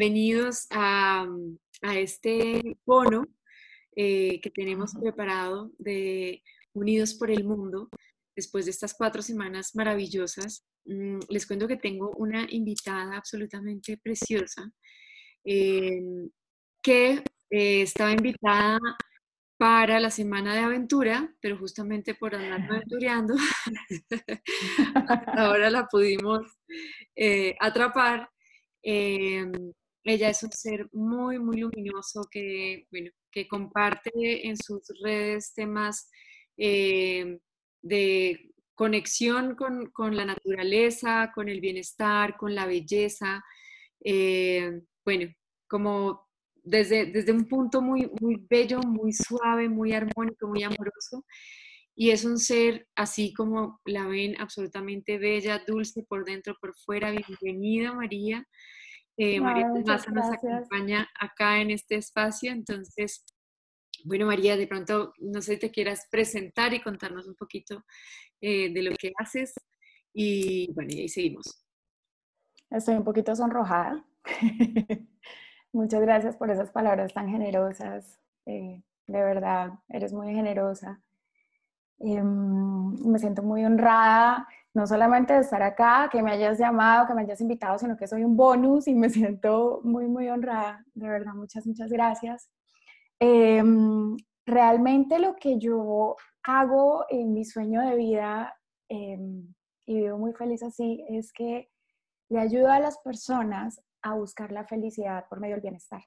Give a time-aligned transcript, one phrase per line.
[0.00, 1.26] Bienvenidos a,
[1.82, 3.26] este bono
[3.94, 6.42] eh, que tenemos preparado de
[6.72, 7.90] Unidos por el Mundo
[8.34, 10.64] después de estas cuatro semanas maravillosas.
[10.86, 14.72] Mm, les cuento que tengo una invitada absolutamente preciosa
[15.44, 16.30] em,
[16.82, 18.78] que eh, estaba invitada
[19.58, 23.34] para la semana de aventura, pero justamente por andar aventureando,
[25.36, 26.40] ahora la pudimos
[27.14, 28.30] eh, atrapar
[28.82, 29.52] Em,
[30.04, 36.10] ella es un ser muy, muy luminoso que, bueno, que comparte en sus redes temas
[36.56, 37.38] em,
[37.82, 43.44] de conexión con, con, la naturaleza, con el bienestar, con la belleza.
[44.00, 45.32] Em, bueno,
[45.68, 46.28] como
[46.62, 51.24] desde, desde un punto muy, muy bello, muy suave, muy armónico, muy amoroso.
[51.94, 57.10] Y es un ser así como la ven, absolutamente bella, dulce por dentro, por fuera.
[57.10, 58.46] Bienvenida, María.
[59.22, 62.50] Eh, María Maza nos acompaña acá en este espacio.
[62.52, 63.22] Entonces,
[64.02, 67.84] bueno, María, de pronto, no sé si te quieras presentar y contarnos un poquito
[68.40, 69.52] eh, de lo que haces.
[70.14, 71.66] Y bueno, y ahí seguimos.
[72.70, 74.02] Estoy un poquito sonrojada.
[75.72, 78.18] Muchas gracias por esas palabras tan generosas.
[78.46, 81.02] Eh, de verdad, eres muy generosa.
[81.98, 87.14] Em, me siento muy honrada, no solamente de estar acá, que me hayas llamado, que
[87.14, 90.84] me hayas invitado, sino que soy un bonus y me siento muy, muy honrada.
[90.94, 92.50] De verdad, muchas, muchas gracias.
[93.18, 98.54] Em, realmente lo que yo hago en mi sueño de vida,
[98.88, 99.52] em,
[99.86, 101.70] y vivo muy feliz así, es que
[102.28, 106.02] le ayudo a las personas a buscar la felicidad por medio del bienestar.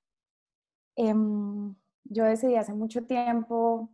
[2.06, 3.90] yo decidí hace mucho tiempo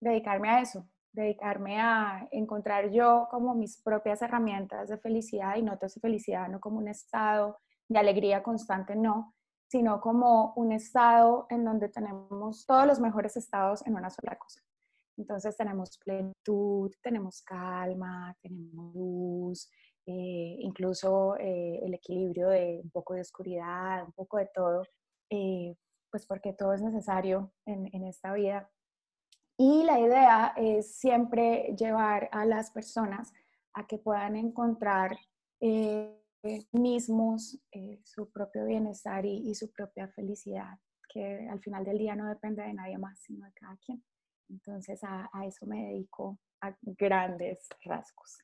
[0.00, 5.94] dedicarme a eso, dedicarme a encontrar yo como mis propias herramientas de felicidad y notas
[5.94, 9.34] de felicidad, no como un estado de alegría constante, no,
[9.68, 14.60] sino como un estado en donde tenemos todos los mejores estados en una sola cosa.
[15.16, 19.70] Entonces tenemos plenitud, tenemos calma, tenemos luz,
[20.04, 24.82] eh, incluso eh, el equilibrio de un poco de oscuridad, un poco de todo,
[25.30, 25.74] eh,
[26.10, 28.70] pues porque todo es necesario en, en esta vida
[29.58, 33.32] y la idea es siempre llevar a las personas
[33.72, 35.16] a que puedan encontrar
[35.60, 36.12] eh,
[36.72, 40.78] mismos eh, su propio bienestar y, su propia felicidad,
[41.08, 44.02] que al final del día no depende de nadie más, sino de cada quien.
[44.48, 48.38] Entonces a, eso me dedico a grandes rasgos.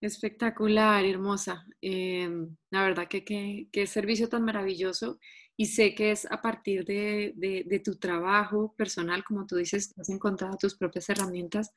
[0.00, 1.66] Espectacular, hermosa.
[1.80, 3.24] Em, la verdad que
[3.70, 5.18] qué servicio tan maravilloso
[5.60, 10.08] y sé que es a partir de, de, tu trabajo personal, como tú dices, has
[10.08, 11.72] encontrado tus propias herramientas.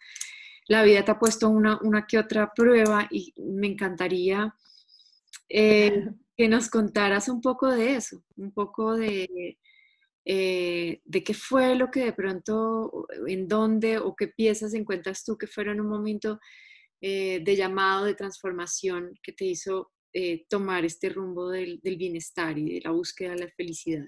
[0.67, 4.53] La vida te ha puesto una, una que otra prueba y me encantaría
[5.49, 6.05] eh,
[6.37, 9.57] que nos contaras un poco de eso, un poco de,
[10.25, 15.39] eh, de qué fue lo que de pronto, en dónde o qué piezas encuentras tú
[15.39, 16.39] que fueron un momento
[17.01, 22.73] eh, de llamado, de transformación que te hizo eh, tomar este rumbo del, bienestar y
[22.73, 24.05] de la búsqueda de la felicidad?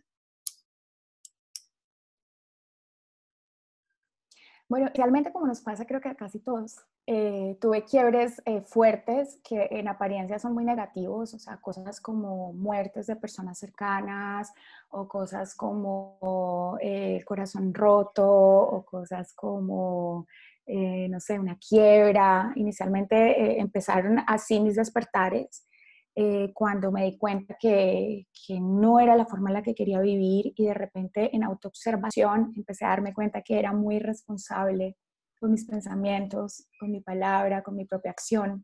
[4.68, 6.78] Bueno, realmente como nos pasa creo que a casi todos,
[7.08, 12.52] eh, tuve quiebres eh, fuertes que en apariencia son muy negativos, o sea, cosas como
[12.52, 14.52] muertes de personas cercanas
[14.90, 16.78] o cosas como
[17.26, 20.28] corazón roto o cosas como,
[20.66, 22.52] no sé, una quiebra.
[22.56, 25.68] Inicialmente empezaron así mis despertares
[26.16, 30.00] eh, cuando me di cuenta que, que, no era la forma en la que quería
[30.00, 34.96] vivir y de repente en autoobservación empecé a darme cuenta que era muy responsable
[35.40, 38.64] con mis pensamientos, con mi palabra, con mi propia acción.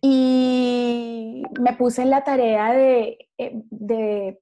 [0.00, 4.40] Y me puse en la tarea de, eh, de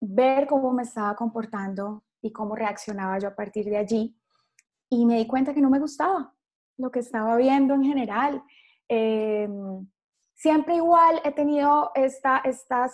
[0.00, 4.16] ver cómo me estaba comportando y cómo reaccionaba yo a partir de allí.
[4.92, 6.34] Y me di cuenta que no me gustaba
[6.76, 8.42] lo que estaba viendo en general.
[8.90, 9.48] Eh,
[10.34, 12.90] siempre igual he tenido esta, esta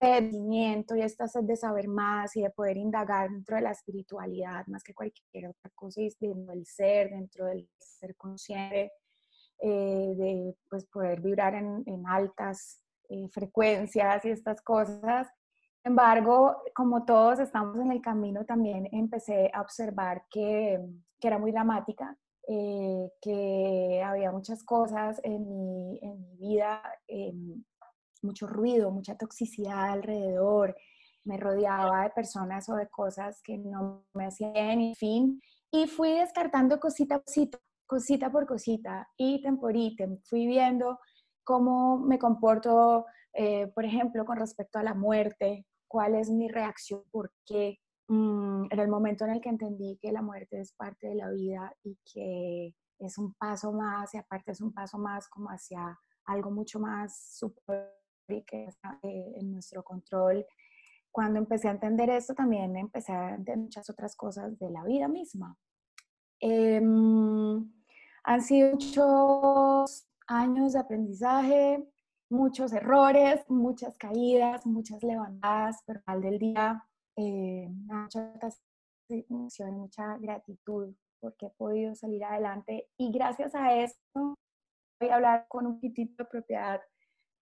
[0.00, 4.64] sentimiento y esta sed de saber más y de poder indagar dentro de la espiritualidad
[4.68, 8.92] más que cualquier otra cosa, dentro del ser, dentro del ser consciente,
[9.58, 15.28] eh, de pues, poder vibrar en, en altas eh, frecuencias y estas cosas.
[15.84, 20.80] Embargo, como todos estamos en el camino, también empecé a observar que,
[21.20, 22.16] era muy dramática,
[22.48, 26.00] eh, que había muchas cosas en mi,
[26.38, 27.64] vida, em,
[28.22, 30.76] mucho ruido, mucha toxicidad alrededor,
[31.24, 35.40] me rodeaba de personas o de cosas que no me hacían, en fin,
[35.70, 40.98] y fui descartando cosita cosita, cosita por cosita, ítem por ítem, fui viendo
[41.44, 47.02] cómo me comporto Eh, por ejemplo, con respecto a la muerte, ¿cuál es mi reacción?
[47.10, 47.78] ¿Por qué?
[48.08, 51.28] Mm, en el momento en el que entendí que la muerte es parte de la
[51.28, 55.98] vida y que es un paso más y aparte es un paso más como hacia
[56.24, 57.92] algo mucho más superior
[58.28, 60.46] y que está eh, en nuestro control.
[61.10, 65.08] Cuando empecé a entender esto también empecé a entender muchas otras cosas de la vida
[65.08, 65.58] misma.
[66.40, 67.70] Em,
[68.24, 71.86] han sido muchos años de aprendizaje,
[72.32, 76.82] muchos errores, muchas caídas, muchas levantadas, pero al del día
[77.16, 78.32] eh, mucha
[79.70, 84.34] mucha gratitud porque he podido salir adelante y gracias a esto
[84.98, 86.80] voy a hablar con un poquitito de propiedad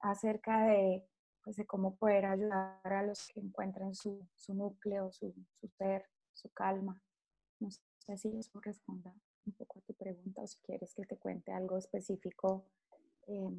[0.01, 1.07] acerca de,
[1.45, 6.05] pues, de cómo poder ayudar a los que encuentren su, su núcleo, su, su, ser,
[6.33, 7.01] su calma.
[7.61, 9.15] No sé si eso responda
[9.47, 12.65] un poco a tu pregunta o si quieres que te cuente algo específico.
[13.29, 13.51] Eh,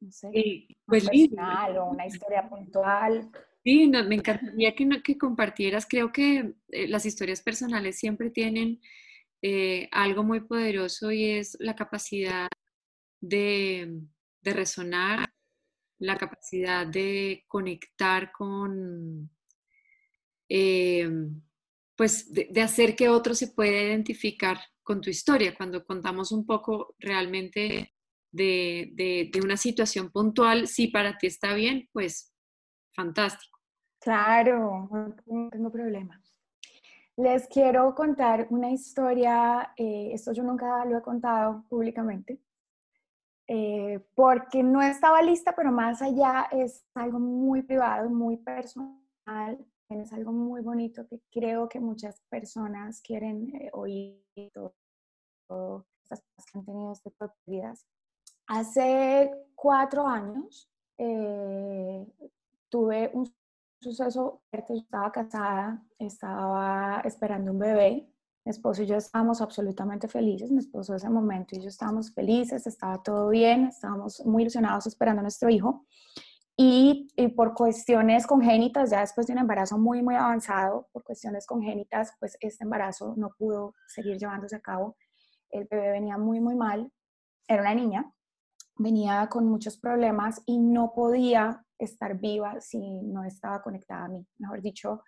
[0.00, 3.30] no sé, pues personal o una historia puntual.
[3.64, 5.86] Sí, me encantaría que, que compartieras.
[5.86, 8.80] Creo que eh, las historias personales siempre tienen
[9.42, 12.48] eh, algo muy poderoso y es la capacidad
[13.20, 14.00] de,
[14.40, 15.28] de resonar,
[15.98, 19.30] la capacidad de conectar con,
[20.48, 21.10] eh,
[21.96, 25.54] pues de, de, hacer que otro se pueda identificar con tu historia.
[25.56, 27.92] Cuando contamos un poco realmente
[28.30, 32.34] de, de, una situación puntual, si para ti está bien, pues
[32.94, 33.58] fantástico.
[34.00, 34.88] Claro,
[35.26, 36.20] no tengo problema.
[37.16, 42.40] Les quiero contar una historia, eh, esto yo nunca lo he contado públicamente,
[43.48, 50.12] eh, porque no estaba lista, pero más allá es algo muy privado, muy personal, es
[50.12, 54.22] algo muy bonito que creo que muchas personas quieren eh, oír,
[55.48, 57.88] todas personas que han tenido este tipo.
[58.48, 62.06] Hace cuatro años eh,
[62.70, 63.30] tuve un
[63.80, 68.10] suceso yo estaba casada, estaba esperando un bebé,
[68.44, 72.12] mi esposo y yo estábamos absolutamente felices, mi esposo en ese momento y yo estábamos
[72.12, 75.86] felices, estaba todo bien, estábamos muy ilusionados esperando a nuestro hijo.
[76.56, 81.46] Y, y, por cuestiones congénitas, ya después de un embarazo muy, muy avanzado, por cuestiones
[81.46, 84.96] congénitas, pues este embarazo no pudo seguir llevándose a cabo.
[85.50, 86.90] El bebé venía muy, muy mal,
[87.46, 88.12] era una niña,
[88.78, 94.26] venía con muchos problemas y no podía estar viva si no estaba conectada a mí.
[94.38, 95.02] Mejor dicho,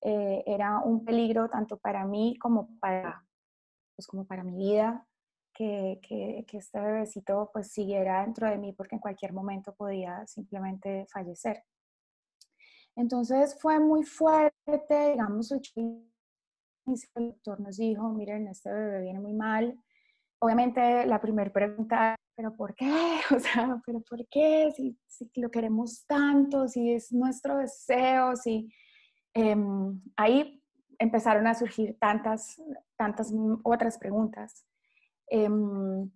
[0.00, 3.24] eh, era un peligro tanto para mí como para,
[3.94, 5.06] pues, como para mi vida,
[5.52, 10.26] que, que, que, este bebecito pues siguiera dentro de mí porque en cualquier momento podía
[10.26, 11.64] simplemente fallecer.
[12.94, 19.78] Entonces fue muy fuerte, digamos, el doctor nos dijo, miren, este bebé viene muy mal.
[20.38, 22.86] Obviamente la primera pregunta pero ¿por qué?
[23.36, 24.70] O sea, ¿pero por qué?
[24.76, 28.68] Si, si lo queremos tanto, si es nuestro deseo, si...
[29.34, 30.62] Em, ahí
[30.98, 32.56] empezaron a surgir tantas,
[32.96, 33.30] tantas
[33.64, 34.64] otras preguntas.
[35.28, 36.10] Em,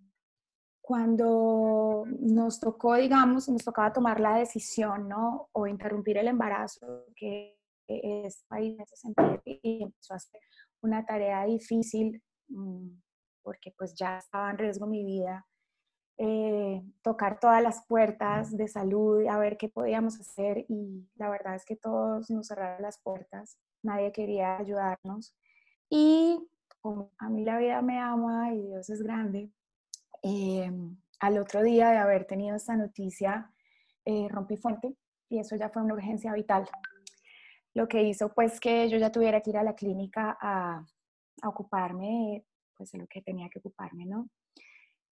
[0.81, 5.49] cuando nos tocó, digamos, nos tocaba tomar la decisión, ¿no?
[5.51, 7.57] O interrumpir el embarazo, que
[7.87, 10.41] es ahí en ese sentido, y empezó a ser
[10.81, 12.89] una tarea difícil, mm,
[13.43, 15.45] porque pues ya estaba en riesgo mi vida
[16.23, 21.55] eh, tocar todas las puertas de salud, a ver qué podíamos hacer y la verdad
[21.55, 25.35] es que todos nos cerraron las puertas, nadie quería ayudarnos
[25.89, 26.39] y
[26.79, 29.49] como a mí la vida me ama y Dios es grande,
[30.21, 30.71] eh,
[31.19, 33.51] al otro día de haber tenido esta noticia
[34.05, 34.95] eh, rompí fuente
[35.27, 36.69] y eso ya fue una urgencia vital.
[37.73, 40.85] Lo que hizo pues que yo ya tuviera que ir a la clínica a,
[41.41, 42.45] a ocuparme
[42.77, 44.29] pues de lo que tenía que ocuparme, ¿no?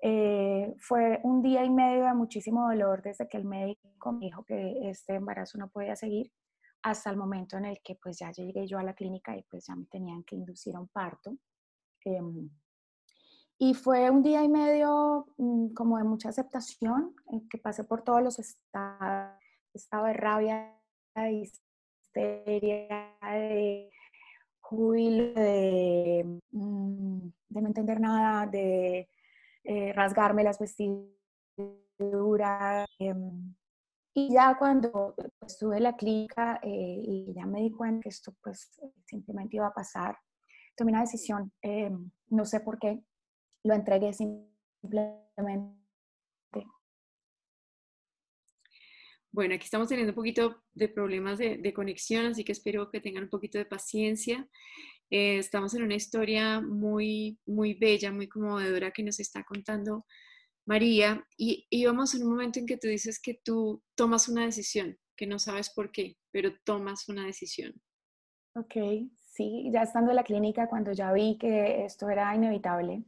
[0.01, 4.43] Eh, fue un día y medio de muchísimo dolor desde que el médico me dijo
[4.45, 6.31] que este embarazo no podía seguir
[6.83, 9.65] hasta el momento en el que pues ya llegué yo a la clínica y pues
[9.67, 11.35] ya me tenían que inducir a un parto.
[12.05, 12.21] Eh,
[13.61, 17.13] y fue un día y medio mm, como de mucha aceptación,
[17.49, 19.37] que pasé por todos los estados,
[19.73, 20.79] estado de rabia,
[21.15, 23.91] de histeria, de
[24.61, 29.09] júbilo, de, mm, de no entender nada, de
[29.69, 32.89] eh, rasgarme las vestiduras.
[32.97, 33.53] Em,
[34.15, 35.13] y ya cuando
[35.45, 39.67] estuve en la clínica eh, y ya me di cuenta que esto pues simplemente iba
[39.67, 40.17] a pasar,
[40.75, 42.99] tomé una decisión, em, no sé por qué,
[43.63, 45.77] lo entregué simplemente.
[49.31, 53.01] Bueno, aquí estamos teniendo un poquito de problemas de, de conexión, así que espero que
[53.01, 54.49] tengan un poquito de paciencia.
[55.09, 60.05] Eh, estamos en una historia muy, muy bella, muy conmovedora que nos está contando
[60.69, 64.99] María, y íbamos en un momento en que tú dices que tú tomas una decisión,
[65.17, 67.73] que no sabes por qué, pero tomas una decisión.
[68.53, 68.75] Ok,
[69.17, 73.03] sí, ya estando en la clínica, cuando ya vi que esto era inevitable,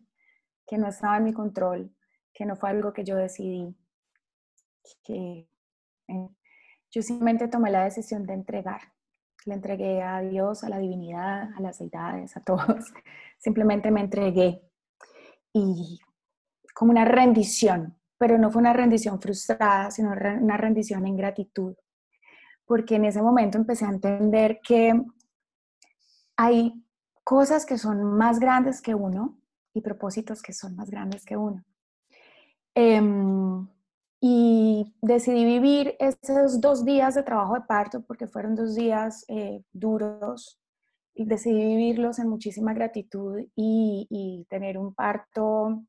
[0.66, 1.96] que no estaba en mi control,
[2.34, 3.76] que no fue algo que yo decidí,
[5.04, 5.48] que
[6.08, 6.30] eh,
[6.90, 8.92] yo simplemente tomé la decisión de entregar.
[9.46, 12.94] Le entregué a Dios, a la divinidad, a las deidades, a todos.
[13.40, 14.62] Simplemente me entregué.
[15.54, 16.00] Y
[16.74, 21.76] como una rendición, pero no fue una rendición frustrada, sino una rendición en gratitud.
[22.66, 24.94] Porque en ese momento empecé a entender que
[26.38, 26.74] hay
[27.24, 29.40] cosas que son más grandes que uno
[29.74, 31.64] y propósitos que son más grandes que uno.
[32.74, 33.68] Em,
[34.24, 39.64] y decidí vivir esos dos días de trabajo de parto porque fueron dos días eh,
[39.74, 40.62] duros
[41.16, 45.84] y decidí vivirlos en muchísima gratitud y, tener un parto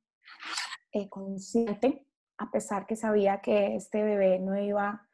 [0.92, 2.06] eh, consciente,
[2.38, 5.06] a pesar que sabía que este bebé no iba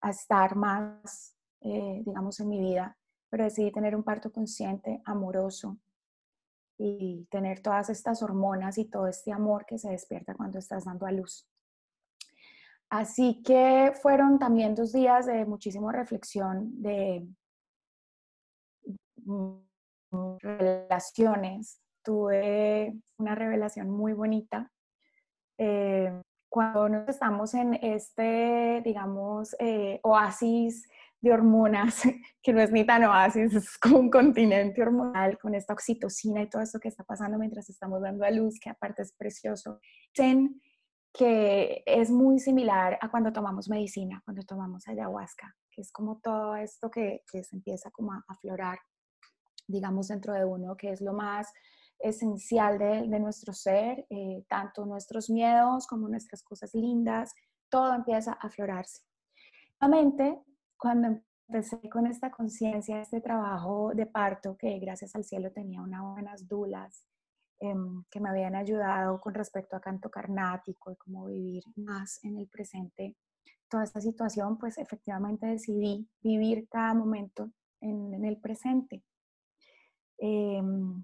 [0.00, 2.96] a estar más, eh, digamos, en mi vida,
[3.28, 5.78] pero decidí tener un parto consciente, amoroso
[6.78, 11.06] y tener todas estas hormonas y todo este amor que se despierta cuando estás dando
[11.06, 11.46] a luz.
[12.94, 17.26] Así que fueron también dos días de muchísima reflexión, de
[20.40, 21.80] relaciones.
[22.04, 24.70] Tuve una revelación muy bonita.
[25.58, 30.88] Eh, cuando nos estamos en este, digamos, eh, oasis
[31.20, 32.00] de hormonas,
[32.44, 36.48] que no es ni tan oasis, es como un continente hormonal con esta oxitocina y
[36.48, 39.80] todo eso que está pasando mientras estamos dando a luz, que aparte es precioso
[41.14, 46.56] que es muy similar a cuando tomamos medicina, cuando tomamos ayahuasca, que es como todo
[46.56, 48.80] esto que, se empieza como a aflorar,
[49.68, 51.52] digamos, dentro de uno, que es lo más
[52.00, 57.32] esencial de, nuestro ser, eh, tanto nuestros miedos como nuestras cosas lindas,
[57.70, 59.04] todo empieza a aflorarse.
[59.80, 60.42] Nuevamente,
[60.76, 66.02] cuando empecé con esta conciencia, este trabajo de parto, que gracias al cielo tenía unas
[66.02, 67.06] buenas dulas,
[67.64, 72.36] Em, que me habían ayudado con respecto a canto carnático y cómo vivir más en
[72.36, 73.16] el presente.
[73.70, 79.02] Toda esta situación, pues efectivamente decidí vivir cada momento en, el presente.
[80.18, 81.02] Em,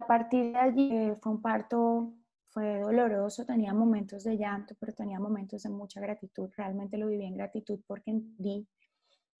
[0.00, 2.14] a partir de allí eh, fue un parto,
[2.48, 6.50] fue doloroso, tenía momentos de llanto, pero tenía momentos de mucha gratitud.
[6.56, 8.66] Realmente lo viví en gratitud porque entendí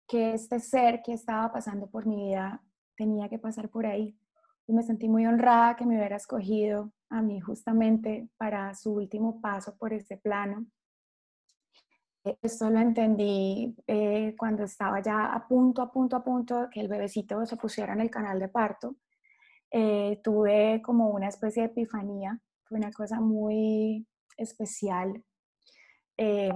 [0.06, 2.62] que este ser que estaba pasando por mi vida
[2.96, 4.16] tenía que pasar por ahí
[4.66, 9.40] y me sentí muy honrada que me hubiera escogido a mí justamente para su último
[9.40, 10.66] paso por este plano.
[12.40, 16.88] Esto lo entendí eh, cuando estaba ya a punto, a punto, a punto que el
[16.88, 18.96] bebecito se pusiera en el canal de parto.
[19.70, 25.24] Eh, tuve como una especie de epifanía, fue una cosa muy especial.
[26.16, 26.52] Eh,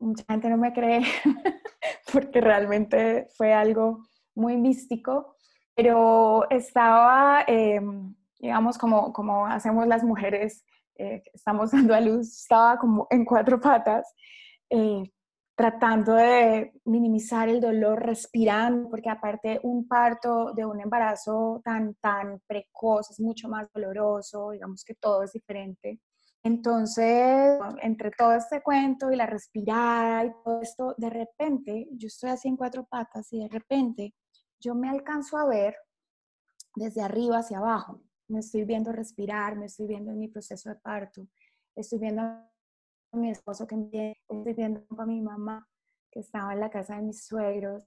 [0.00, 1.02] mucha gente no me cree
[2.12, 5.31] porque realmente fue algo muy místico,
[5.74, 10.64] pero estaba, em, digamos, como, como hacemos las mujeres,
[10.96, 14.14] eh, estamos dando a luz, estaba como en cuatro patas,
[14.70, 15.02] eh,
[15.54, 22.40] tratando de minimizar el dolor, respirando, porque aparte un parto de un embarazo tan, tan
[22.46, 26.00] precoz es mucho más doloroso, digamos que todo es diferente.
[26.44, 32.30] Entonces, entre todo este cuento y la respirada y todo esto, de repente, yo estoy
[32.30, 34.14] así en cuatro patas y de repente
[34.62, 35.76] yo me alcanzo a ver
[36.76, 38.00] desde arriba hacia abajo.
[38.28, 41.26] Me estoy viendo respirar, me estoy viendo en mi proceso de parto,
[41.74, 42.48] estoy viendo a
[43.12, 45.68] mi esposo que me estoy viendo a mi mamá
[46.10, 47.82] que estaba en la casa de mis suegros,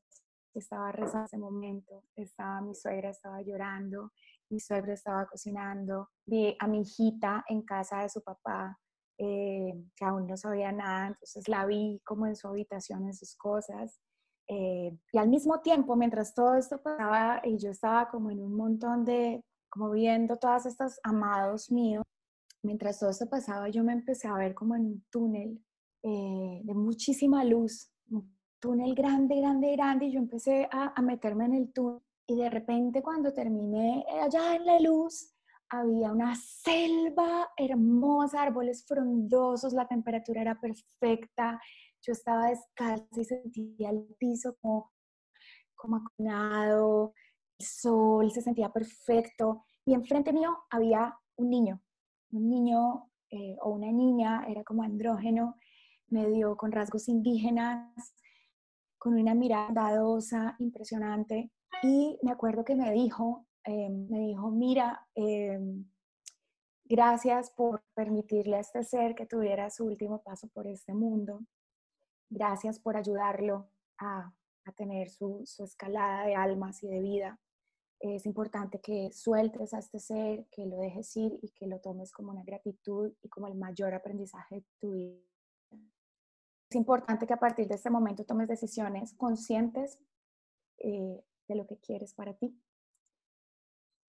[0.52, 4.12] que estaba rezando ese momento, estaba mi suegra, estaba llorando,
[4.50, 8.78] mi suegro estaba cocinando, vi a mi hijita en casa de su papá,
[9.18, 13.36] eh, que aún no sabía nada, entonces la vi como en su habitación, en sus
[13.36, 14.00] cosas,
[14.48, 18.56] eh, y al mismo tiempo, mientras todo esto pasaba y yo estaba como en un
[18.56, 22.04] montón de, como viendo todas estas amados míos,
[22.64, 25.64] mientras todo esto pasaba, yo me empecé a ver como en un túnel
[26.04, 31.46] eh, de muchísima luz, un túnel grande, grande, grande, y yo empecé a, a meterme
[31.46, 32.02] en el túnel.
[32.28, 35.36] Y de repente cuando terminé allá en la luz,
[35.70, 41.60] había una selva hermosa, árboles frondosos, la temperatura era perfecta,
[42.06, 44.92] yo estaba descalza y sentía el piso como,
[45.76, 47.14] como acunado,
[47.60, 51.82] el sol se sentía perfecto y enfrente mío había un niño,
[52.32, 55.56] un niño eh, o una niña, era como andrógeno,
[56.08, 57.94] medio con rasgos indígenas,
[58.98, 61.52] con una mirada dadosa, impresionante.
[61.84, 65.60] Y me acuerdo que me dijo, eh, me dijo, mira, eh,
[66.88, 71.40] Gracias por permitirle a este ser que tuviera su último paso por este mundo.
[72.30, 74.34] Gracias por ayudarlo a,
[74.76, 77.40] tener su, su escalada de almas y de vida.
[78.00, 82.12] Es importante que sueltes a este ser, que lo dejes ir y que lo tomes
[82.12, 85.22] como una gratitud y como el mayor aprendizaje de tu vida.
[86.70, 90.00] Es importante que a partir de este momento tomes decisiones conscientes
[90.80, 92.60] eh, de lo que quieres para ti.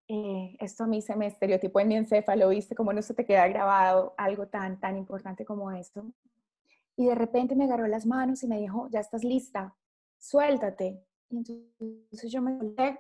[0.09, 2.75] Eh, esto a mí se me estereotipó en mi encéfalo, ¿viste?
[2.75, 6.07] Como no se te queda grabado algo tan, tan importante como esto.
[6.97, 9.77] Y de repente me agarró las manos y me dijo, ya estás lista,
[10.19, 11.03] suéltate.
[11.31, 11.37] Y
[11.81, 12.99] entonces yo me solté.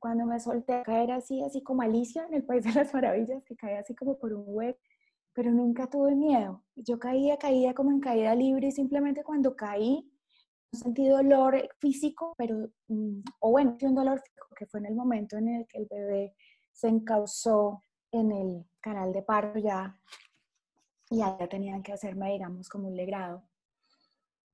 [0.00, 3.44] Cuando me solté a caer así, así como Alicia en el País de las Maravillas,
[3.44, 4.80] que cae así como por un hueco,
[5.34, 6.64] pero nunca tuve miedo.
[6.74, 10.10] Yo caía, caía como en caída libre y simplemente cuando caí,
[10.72, 15.36] sentí dolor físico, pero, mm, o bueno, un dolor físico, que fue en el momento
[15.36, 16.34] en el que el bebé
[16.72, 17.82] se encausó
[18.12, 19.94] en el canal de parto ya,
[21.10, 23.42] y ya tenían que hacerme, digamos, como un legrado.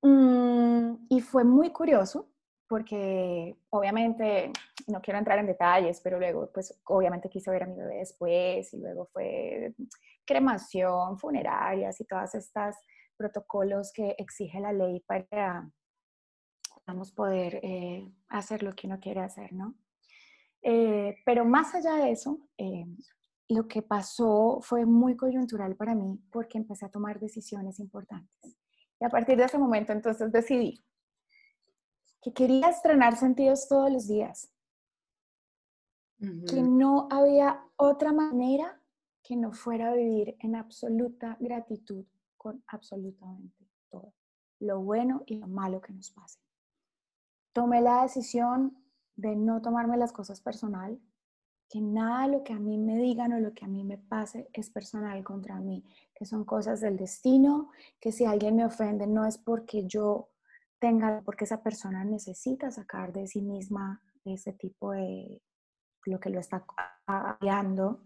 [0.01, 2.29] Mm, y fue muy curioso,
[2.67, 4.51] porque obviamente,
[4.87, 8.73] no quiero entrar en detalles, pero luego, pues obviamente quise ver a mi bebé después,
[8.73, 9.73] y luego fue
[10.25, 12.75] cremación, funerarias y todas estas
[13.15, 15.71] protocolos que exige la ley para
[16.85, 19.75] vamos poder eh, hacer lo que uno quiere hacer, ¿no?
[20.61, 22.85] Eh, pero más allá de eso, eh,
[23.49, 28.57] lo que pasó fue muy coyuntural para mí porque empecé a tomar decisiones importantes.
[28.99, 30.83] Y a partir de ese momento entonces decidí
[32.21, 34.51] que quería estrenar sentidos todos los días,
[36.19, 38.81] que no había otra manera
[39.21, 42.05] que no fuera a vivir en absoluta gratitud
[42.37, 44.13] con absolutamente todo,
[44.59, 46.39] lo bueno y lo malo que nos pase.
[47.53, 48.83] Tomé la decisión
[49.15, 50.99] de no tomarme las cosas personal,
[51.69, 54.47] que nada lo que a mí me digan o lo que a mí me pase
[54.53, 55.83] es personal contra mí,
[56.15, 60.29] que son cosas del destino, que si alguien me ofende no es porque yo
[60.79, 65.41] tenga, porque esa persona necesita sacar de sí misma ese tipo de
[66.05, 66.65] lo que lo está
[67.41, 68.03] guiando.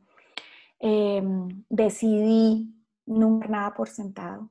[0.79, 2.73] Em, decidí
[3.05, 4.49] nunca nada por sentado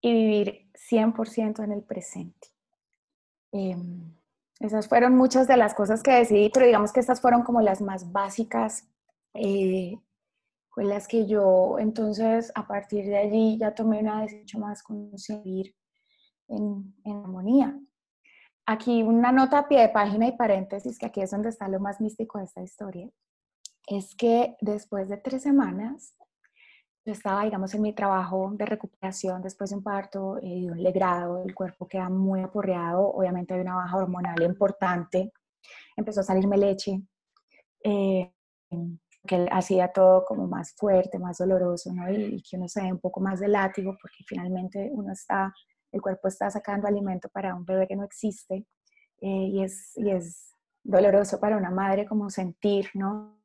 [0.00, 2.48] y vivir 100% en el presente.
[3.52, 4.14] Em,
[4.60, 7.80] esas fueron muchas de las cosas que decidí, pero digamos que estas fueron como las
[7.80, 8.86] más básicas,
[9.32, 9.98] eh,
[10.68, 15.10] con las que yo entonces a partir de allí ya tomé una decisión más con
[15.44, 15.74] vivir
[16.48, 17.80] en, en armonía.
[18.66, 21.80] Aquí una nota a pie de página y paréntesis, que aquí es donde está lo
[21.80, 23.08] más místico de esta historia,
[23.88, 26.14] es que después de tres semanas
[27.04, 30.82] yo estaba, digamos, en mi trabajo de recuperación después de un parto y eh, un
[30.82, 35.32] legrado, el cuerpo queda muy aporreado, obviamente hay una baja hormonal importante,
[35.96, 37.00] empezó a salirme leche,
[37.84, 38.32] eh,
[39.26, 42.10] que hacía todo como más fuerte, más doloroso, ¿no?
[42.10, 45.52] Y, que uno se ve un poco más de látigo porque finalmente uno está,
[45.92, 48.66] el cuerpo está sacando alimento para un bebé que no existe
[49.20, 53.38] eh, y, es, y es doloroso para una madre como sentir, ¿no?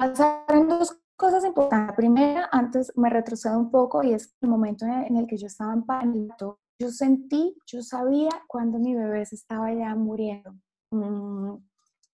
[0.00, 1.88] pasaron dos cosas importantes.
[1.88, 5.46] La primera, antes me retrocedo un poco y es el momento en el que yo
[5.46, 6.60] estaba en pánico.
[6.78, 10.54] Yo sentí, yo sabía cuando mi bebé se estaba ya muriendo.
[10.90, 11.56] Mm,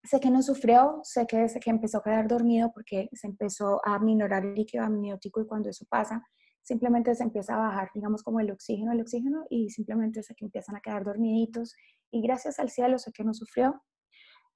[0.04, 3.82] sé que no sufrió, sé que desde que empezó a quedar dormido porque se empezó
[3.86, 6.24] a minorar el líquido amniótico y cuando eso pasa,
[6.62, 10.46] simplemente se empieza a bajar, digamos, como el oxígeno, el oxígeno y simplemente sé que
[10.46, 11.76] empiezan a quedar dormiditos
[12.12, 13.82] y gracias al cielo sé que no sufrió,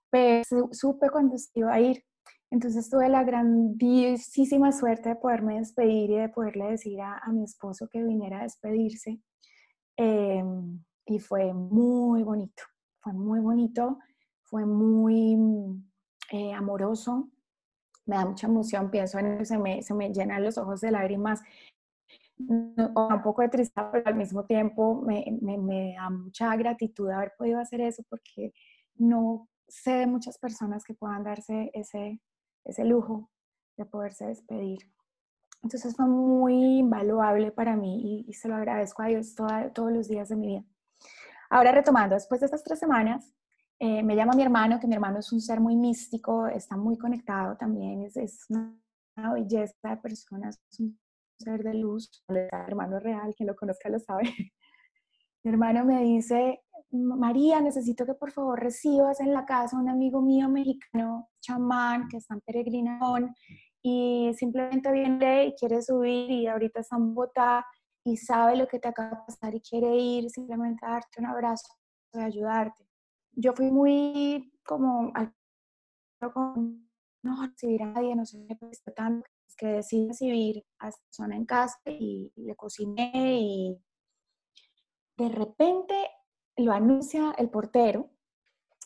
[0.10, 2.03] pero supe cuando se iba a ir
[2.53, 7.87] entonces tuve la grandísima suerte de poderme despedir y de poderle decir a, mi esposo
[7.89, 9.19] que viniera a despedirse.
[9.97, 12.61] Em, y fue muy bonito,
[12.99, 13.97] fue muy bonito,
[14.43, 15.35] fue muy
[16.31, 17.31] eh, amoroso,
[18.05, 20.91] me da mucha emoción, pienso en eso, se me, se me llenan los ojos de
[20.91, 21.41] lágrimas,
[22.37, 27.33] un poco de tristeza, pero al mismo tiempo me, me, me da mucha gratitud haber
[27.35, 28.53] podido hacer eso porque
[28.93, 32.21] no sé de muchas personas que puedan darse ese,
[32.65, 33.30] ese lujo
[33.78, 34.80] de poderse despedir.
[35.62, 40.30] Entonces fue muy invaluable para mí y, se lo agradezco a Dios todos los días
[40.30, 40.65] de mi vida.
[41.49, 43.34] Ahora retomando, después de estas tres semanas,
[43.80, 46.97] eh, me llama mi hermano, que mi hermano es un ser muy místico, está muy
[46.97, 48.76] conectado también, es, es una,
[49.34, 50.99] belleza de personas, es un
[51.38, 54.23] ser de luz, hermano real, quien lo conozca lo sabe.
[55.43, 56.62] Mi hermano me dice,
[56.93, 62.08] María, necesito que por favor recibas en la casa a un amigo mío mexicano, chamán,
[62.08, 63.36] que está en peregrinación
[63.82, 67.65] y simplemente viene y quiere subir y ahorita está en Bogotá
[68.06, 71.25] y sabe lo que te acaba de pasar y quiere ir simplemente a darte un
[71.25, 71.73] abrazo
[72.13, 72.88] y ayudarte.
[73.32, 75.34] Yo fui muy como al
[77.23, 81.01] no recibir a nadie, no se me presta tanto, es que decidí recibir a esta
[81.06, 83.77] persona en casa y le cociné y
[85.17, 85.95] de repente
[86.57, 88.09] lo anuncia el portero,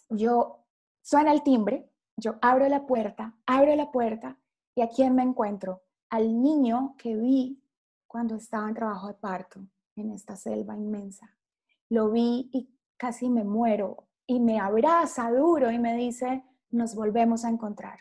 [0.10, 0.66] yo
[1.02, 4.38] suena el timbre, yo abro la puerta, abro la puerta
[4.76, 5.84] y a quién me encuentro?
[6.10, 7.62] Al niño que vi
[8.08, 11.36] cuando estaba en trabajo de parto en esta selva inmensa.
[11.90, 17.46] Lo vi y casi me muero y me abraza duro y me dice, nos volvemos
[17.46, 18.00] a encontrar.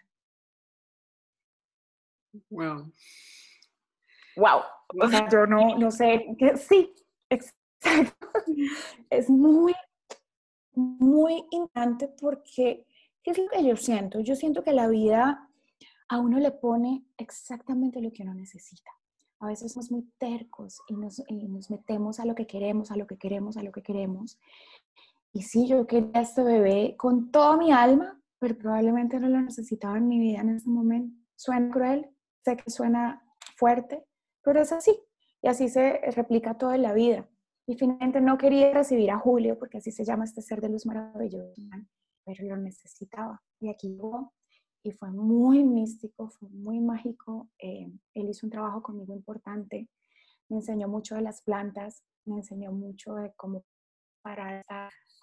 [2.51, 2.93] Wow.
[4.37, 4.61] Wow.
[5.03, 6.93] O sea, yo no, no sé, que, sí,
[7.31, 8.16] exacto.
[9.11, 9.75] Es muy,
[10.75, 12.87] muy importante porque,
[13.23, 14.21] ¿qué es lo que yo siento?
[14.21, 15.49] Yo siento que la vida
[16.09, 18.91] a uno le pone exactamente lo que uno necesita.
[19.41, 22.97] A veces somos muy tercos y nos, y nos metemos a lo que queremos, a
[22.97, 24.39] lo que queremos, a lo que queremos.
[25.33, 29.99] Y sí, yo quería este bebé con toda mi alma, pero probablemente no lo necesitaba
[29.99, 31.15] en mi vida en ese momento.
[31.37, 32.09] Suena cruel,
[32.43, 33.23] sé que suena
[33.57, 34.05] fuerte,
[34.43, 34.99] pero es así.
[35.43, 37.29] Y así se replica todo en la vida.
[37.67, 40.87] Y finalmente no quería recibir a Julio, porque así se llama este ser de luz
[40.87, 41.61] maravilloso,
[42.25, 43.43] pero lo necesitaba.
[43.61, 44.33] Y aquí llegó
[44.83, 47.51] y fue muy místico, fue muy mágico.
[47.59, 49.89] Eh, él hizo un trabajo conmigo importante,
[50.49, 53.65] me enseñó mucho de las plantas, me enseñó mucho de cómo
[54.23, 54.65] parar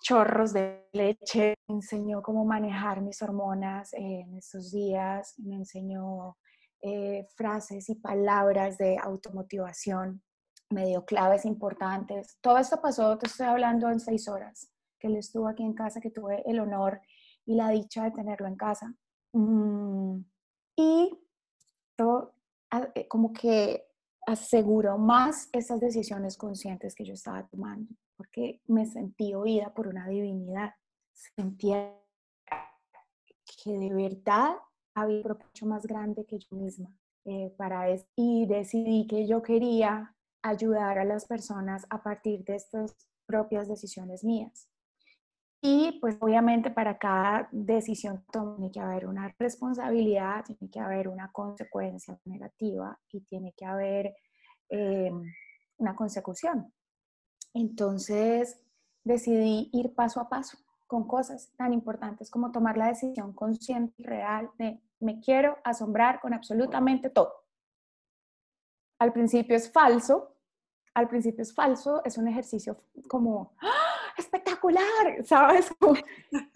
[0.02, 6.38] chorros de leche, me enseñó cómo manejar mis hormonas en estos días, me enseñó
[6.82, 10.22] eh, frases y palabras de automotivación,
[10.70, 12.38] me dio claves importantes.
[12.42, 16.02] Todo esto pasó, te estoy hablando en seis horas, que él estuvo aquí en casa,
[16.02, 17.02] que tuve el honor
[17.46, 18.94] y la dicha de tenerlo en casa.
[19.34, 20.20] Mm,
[20.76, 21.20] y
[21.96, 22.36] todo,
[22.96, 23.86] eh, como que
[24.26, 30.08] aseguró más esas decisiones conscientes que yo estaba tomando, porque me sentí oída por una
[30.08, 30.74] divinidad.
[31.36, 31.94] Sentía
[33.64, 34.56] que de verdad
[34.96, 36.96] había un propósito más grande que yo misma
[37.26, 38.06] eh, para eso.
[38.16, 40.13] Y decidí que yo quería
[40.44, 44.70] ayudar a las personas a partir de estas propias decisiones mías.
[45.62, 51.32] Y pues obviamente para cada decisión tiene que haber una responsabilidad, tiene que haber una
[51.32, 54.14] consecuencia negativa y tiene que haber
[54.70, 55.12] eh,
[55.78, 56.74] una consecución.
[57.54, 58.60] Entonces
[59.06, 64.04] decidí ir paso a paso con cosas tan importantes como tomar la decisión consciente y
[64.04, 67.34] real de me quiero asombrar con absolutamente todo.
[69.00, 70.33] Al principio es falso,
[70.94, 72.78] al principio es falso, es un ejercicio
[73.08, 73.94] como ¡ah!
[74.18, 75.72] espectacular, ¿sabes?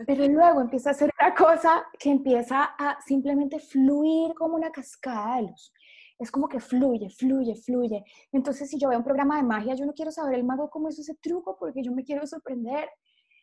[0.05, 5.37] Pero luego empieza a ser una cosa que empieza a simplemente fluir como una cascada
[5.37, 5.73] de luz.
[6.19, 8.03] Es como que fluye, fluye, fluye.
[8.31, 10.89] Entonces, si yo veo un programa de magia, yo no quiero saber el mago cómo
[10.89, 12.89] es ese truco porque yo me quiero sorprender.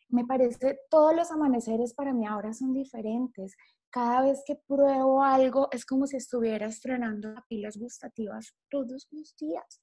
[0.09, 3.57] Me parece, todos los amaneceres para mí ahora son diferentes.
[3.91, 9.81] Cada vez que pruebo algo es como si estuviera estrenando pilas gustativas todos los días.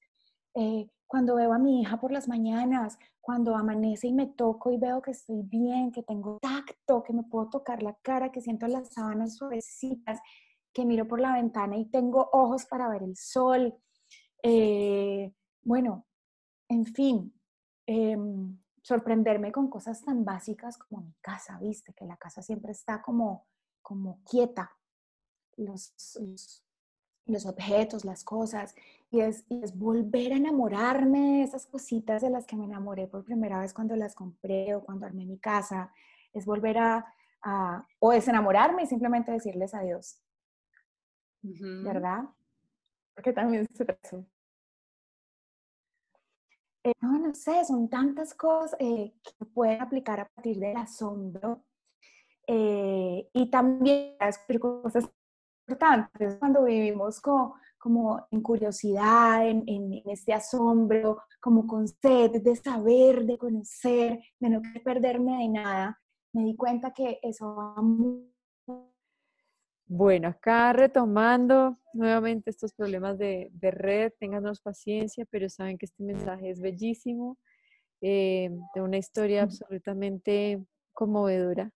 [0.54, 4.78] Eh, cuando veo a mi hija por las mañanas, cuando amanece y me toco y
[4.78, 8.66] veo que estoy bien, que tengo tacto, que me puedo tocar la cara, que siento
[8.66, 10.20] las sábanas suavecitas,
[10.72, 13.74] que miro por la ventana y tengo ojos para ver el sol.
[14.42, 16.06] Eh, bueno,
[16.68, 17.32] en fin,
[17.86, 23.02] em, sorprenderme con cosas tan básicas como mi casa, viste, que la casa siempre está
[23.02, 23.46] como,
[23.82, 24.72] como quieta.
[25.56, 25.94] Los,
[27.26, 28.74] los objetos, las cosas,
[29.10, 33.24] y es, es, volver a enamorarme de esas cositas de las que me enamoré por
[33.24, 35.92] primera vez cuando las compré o cuando armé mi casa,
[36.32, 40.20] es volver a, a o desenamorarme y simplemente decirles adiós,
[41.42, 42.24] ¿verdad?
[43.14, 44.24] Porque también se eso.
[46.84, 51.62] Eh, no, no sé, son tantas cosas eh, que pueden aplicar a partir del asombro
[52.46, 54.16] eh, y también
[54.58, 55.08] cosas
[55.66, 62.56] importantes cuando vivimos con, como en curiosidad, en, en, este asombro, como con sed de
[62.56, 66.00] saber, de conocer, de no perderme de nada,
[66.32, 68.28] me di cuenta que eso va muy...
[69.86, 76.02] Bueno, acá retomando nuevamente estos problemas de, de red, ténganos paciencia, pero saben que este
[76.02, 77.36] mensaje es bellísimo,
[78.00, 81.70] eh, de una historia absolutamente conmovedora.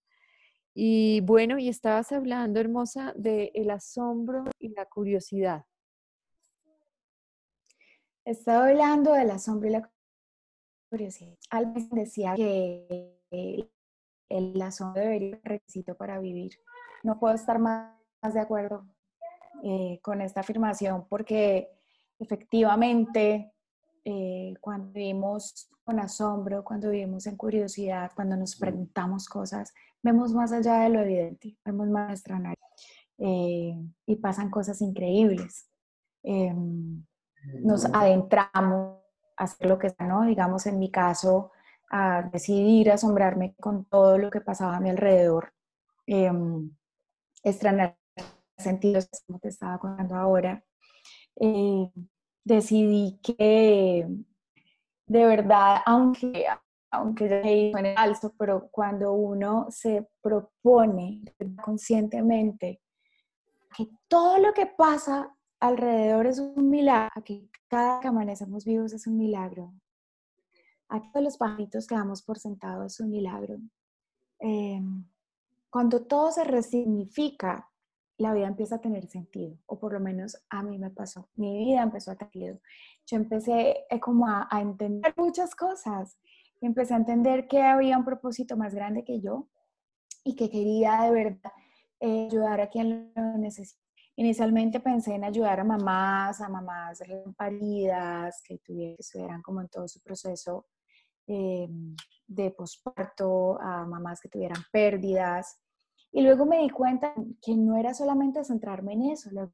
[0.78, 5.64] Y bueno, y estabas hablando, hermosa, de el asombro y la curiosidad.
[8.26, 9.90] Estaba hablando del asombro y la
[10.90, 11.34] curiosidad.
[11.48, 13.18] Alguien decía que
[14.28, 16.52] el asombro debería ser requisito para vivir.
[17.02, 17.94] No puedo estar más,
[18.34, 18.86] de acuerdo
[19.64, 21.70] eh, con esta afirmación porque
[22.18, 23.54] efectivamente
[24.08, 30.52] eh, cuando vivimos con asombro, cuando vivimos en curiosidad, cuando nos preguntamos cosas, vemos más
[30.52, 32.56] allá de lo evidente, vemos más nuestra nariz.
[33.18, 33.74] eh,
[34.06, 35.68] y pasan cosas increíbles.
[36.22, 37.04] Em,
[37.62, 39.00] nos adentramos
[39.36, 40.24] a hacer lo que sea, ¿no?
[40.24, 41.50] Digamos, en mi caso,
[41.90, 45.52] a decidir asombrarme con todo lo que pasaba a mi alrededor,
[46.06, 46.30] eh,
[47.42, 47.96] extrañar
[48.58, 50.62] sentidos, como te estaba contando ahora.
[51.40, 51.90] Eh,
[52.46, 54.06] decidí que
[55.08, 56.46] de verdad, aunque,
[56.92, 61.22] aunque suene falso, pero cuando uno se propone
[61.62, 62.80] conscientemente
[63.76, 69.06] que todo lo que pasa alrededor es un milagro, que cada que amanecemos vivos es
[69.08, 69.74] un milagro,
[70.88, 73.58] a todos los pajaritos que damos por sentado es un milagro.
[74.38, 74.80] Eh,
[75.68, 77.68] cuando todo se resignifica,
[78.18, 81.58] la vida empieza a tener sentido, o por lo menos a mí me pasó, mi
[81.58, 82.60] vida empezó a tener sentido.
[83.06, 86.18] Yo empecé eh, como a, entender muchas cosas,
[86.60, 89.48] empecé a entender que había un propósito más grande que yo
[90.24, 91.52] y que quería de verdad
[92.00, 93.82] eh, ayudar a quien lo necesita.
[94.18, 97.02] Inicialmente pensé en ayudar a mamás, a mamás
[97.36, 100.66] paridas, que tuvieran, que estuvieran como en todo su proceso
[101.26, 101.68] eh,
[102.26, 105.58] de posparto, a mamás que tuvieran pérdidas.
[106.16, 109.52] Y luego me di cuenta que no era solamente centrarme en eso, luego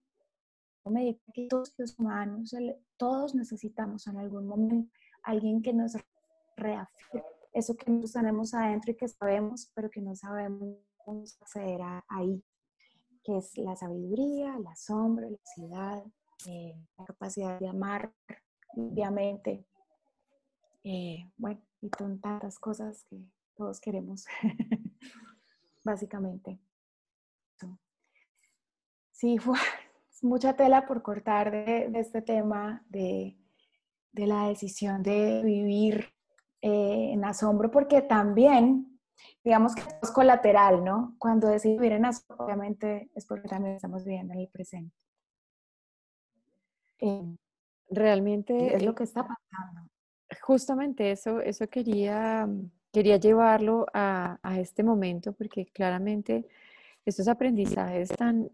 [0.85, 2.55] me di cuenta que todos los humanos,
[2.97, 4.93] todos necesitamos en algún momento
[5.25, 5.97] alguien que nos
[6.57, 10.79] reafirme eso que nos tenemos adentro y que sabemos, pero que no sabemos
[11.41, 12.45] acceder a, ahí,
[13.25, 16.05] que es la sabiduría, la sombra, la ansiedad,
[16.47, 18.15] eh, la capacidad de amar
[18.77, 19.67] limpiamente,
[20.85, 23.21] eh, bueno, y tantas cosas que
[23.57, 24.27] todos queremos.
[25.85, 26.59] básicamente.
[29.11, 29.57] Sí, fue
[30.23, 33.37] mucha tela por cortar de, este tema de,
[34.13, 36.13] la decisión de vivir
[36.61, 39.01] eh, en asombro, porque también,
[39.45, 41.17] digamos que es colateral, ¿no?
[41.19, 44.97] Cuando decimos vivir en asombro, obviamente es porque también estamos viviendo en el presente.
[46.99, 47.37] Eh,
[47.93, 49.91] Realmente es lo que está pasando.
[50.41, 52.49] Justamente eso, eso quería
[52.93, 56.47] quería llevarlo a, este momento porque claramente
[57.05, 58.51] estos aprendizajes tan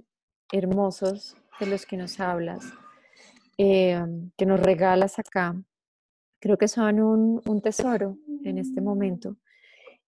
[0.52, 2.64] hermosos de los que nos hablas,
[3.58, 4.00] eh,
[4.36, 5.60] que nos regalas acá,
[6.40, 9.36] creo que son un, tesoro en este momento.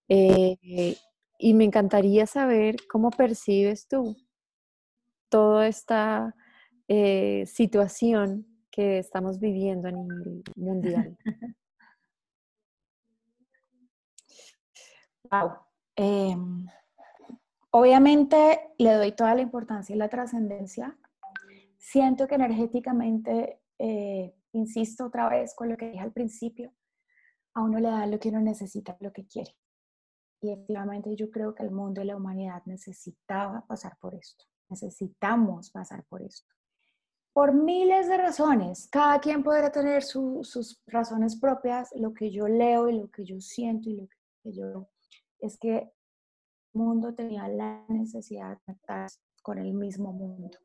[0.09, 0.97] Eh,
[1.39, 4.17] y me encantaría saber cómo percibes tú
[5.29, 6.35] toda esta
[6.89, 11.17] eh, situación que estamos viviendo a nivel mundial.
[15.97, 16.67] Em,
[17.71, 20.97] obviamente le doy toda la importancia y la trascendencia.
[21.79, 26.73] Siento que energéticamente, eh, insisto otra vez con lo que dije al principio,
[27.55, 29.57] a uno le da lo que uno necesita, lo que quiere.
[30.41, 34.45] Y efectivamente yo creo que el mundo y la humanidad necesitaba pasar por esto.
[34.69, 36.49] Necesitamos pasar por esto.
[37.33, 38.89] Por miles de razones.
[38.91, 41.91] Cada quien podrá tener sus razones propias.
[41.95, 44.09] Lo que yo leo y lo que yo siento y lo
[44.43, 44.89] que yo
[45.41, 45.91] es que el
[46.73, 49.09] mundo tenía la necesidad de estar
[49.43, 50.59] con el mismo mundo.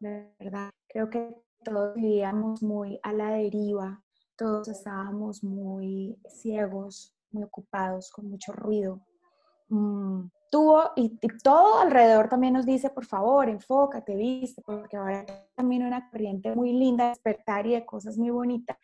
[0.00, 4.02] Verdad, creo que todos vivíamos muy a la deriva,
[4.36, 9.00] todos estábamos muy ciegos, muy ocupados, con mucho ruido.
[9.68, 15.84] Mm, tuvo, y, todo alrededor también nos dice, por favor, enfócate, viste, porque ahora también
[15.84, 18.76] una corriente muy linda, despertar y de cosas muy bonitas.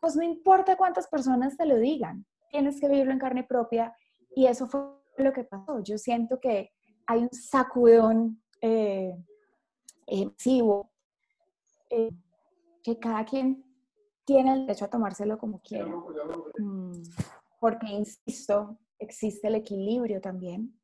[0.00, 3.94] Pues no importa cuántas personas te lo digan, tienes que vivirlo en carne propia
[4.36, 4.82] y eso fue
[5.16, 5.80] lo que pasó.
[5.82, 6.70] Yo siento que
[7.06, 9.16] hay un sacudón eh,
[10.06, 10.90] masivo,
[11.88, 12.10] eh,
[12.82, 13.64] que cada quien
[14.26, 15.88] tiene el derecho a tomárselo como quiera.
[16.58, 17.02] Mm,
[17.58, 20.78] porque, insisto, existe el equilibrio también.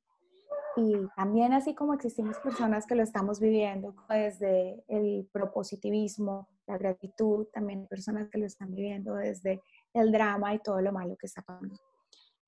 [0.76, 7.48] Y también así como existimos personas que lo estamos viviendo desde el propositivismo, la gratitud,
[7.52, 9.60] también personas que lo están viviendo desde
[9.92, 11.76] el drama y todo lo malo que está pasando.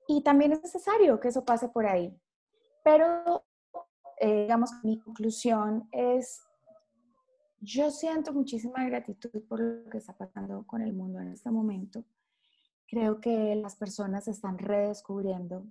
[0.07, 2.17] Y también es necesario que eso pase por ahí.
[2.83, 3.45] Pero,
[4.19, 6.43] eh, digamos, mi conclusión es,
[7.61, 12.05] yo siento muchísima gratitud por lo que está pasando con el mundo en este momento.
[12.87, 15.67] Creo que las personas están redescubriendo.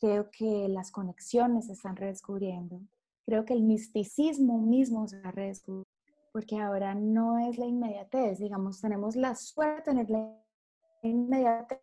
[0.00, 2.80] Creo que las conexiones se están redescubriendo.
[3.26, 5.88] Creo que el misticismo mismo se está redescubriendo.
[6.32, 8.38] Porque ahora no es la inmediatez.
[8.38, 10.44] Digamos, tenemos la suerte de tener la
[11.02, 11.80] inmediatez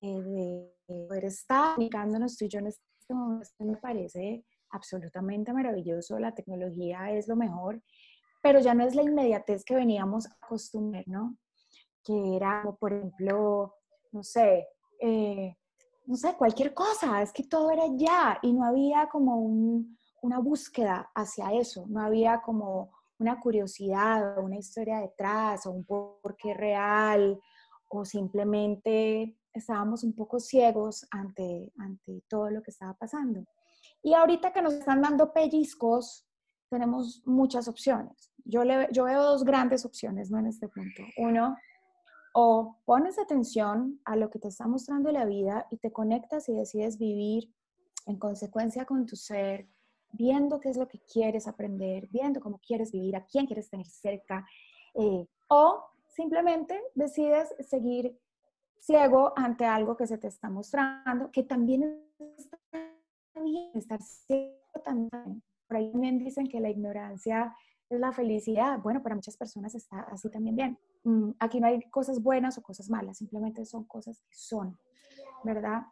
[0.00, 6.18] eh, de poder estar comunicándonos tú y yo en este momento me parece absolutamente maravilloso.
[6.18, 7.82] La tecnología es lo mejor,
[8.42, 11.36] pero ya no es la inmediatez que veníamos a acostumbrar, ¿no?
[12.04, 13.74] Que era, por ejemplo,
[14.12, 14.68] no sé,
[15.00, 15.56] eh,
[16.06, 20.38] no sé, cualquier cosa, es que todo era ya y no había como un, una
[20.38, 26.54] búsqueda hacia eso, no había como una curiosidad o una historia detrás o un porqué
[26.54, 27.40] real
[27.88, 33.44] o simplemente estábamos un poco ciegos ante, ante todo lo que estaba pasando.
[34.02, 36.26] Y ahorita que nos están dando pellizcos,
[36.68, 38.32] tenemos muchas opciones.
[38.44, 40.38] Yo, le, yo veo dos grandes opciones ¿no?
[40.38, 41.02] en este punto.
[41.16, 41.56] Uno,
[42.34, 46.52] o pones atención a lo que te está mostrando la vida y te conectas y
[46.52, 47.52] decides vivir
[48.06, 49.68] en consecuencia con tu ser,
[50.12, 53.86] viendo qué es lo que quieres aprender, viendo cómo quieres vivir, a quién quieres tener
[53.86, 54.46] cerca,
[54.94, 58.18] eh, o simplemente decides seguir
[58.78, 62.02] ciego ante algo que se te está mostrando, que también
[62.36, 62.58] está
[63.42, 65.42] bien, estar ciego también.
[65.66, 67.54] Por ahí también dicen que la ignorancia
[67.88, 68.78] es la felicidad.
[68.80, 70.78] Bueno, para muchas personas está así también bien.
[71.04, 74.78] Mm, aquí no hay cosas buenas o cosas malas, simplemente son cosas que son,
[75.44, 75.82] ¿verdad?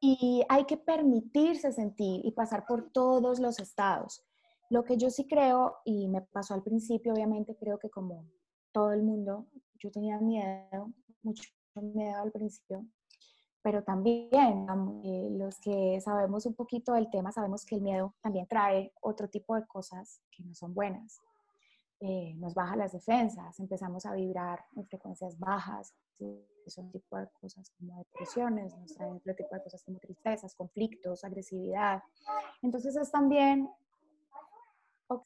[0.00, 4.24] Y hay que permitirse sentir y pasar por todos los estados.
[4.70, 8.26] Lo que yo sí creo, y me pasó al principio, obviamente creo que como
[8.72, 9.46] todo el mundo,
[9.78, 10.92] yo tenía miedo,
[11.28, 12.84] mucho miedo al principio,
[13.62, 14.66] pero también
[15.04, 19.28] eh, los que sabemos un poquito del tema sabemos que el miedo también trae otro
[19.28, 21.20] tipo de cosas que no son buenas.
[22.00, 25.94] Eh, nos baja las defensas, empezamos a vibrar en frecuencias bajas,
[26.66, 31.24] son tipo de cosas como depresiones, nos traen otro tipo de cosas como tristezas, conflictos,
[31.24, 32.02] agresividad.
[32.62, 33.68] Entonces es también,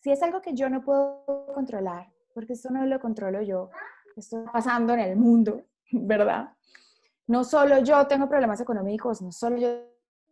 [0.01, 3.71] si es algo que yo no puedo controlar, porque esto no lo controlo yo,
[4.17, 6.55] esto está pasando en el mundo, ¿verdad?
[7.27, 9.69] No solo yo tengo problemas económicos, no solo yo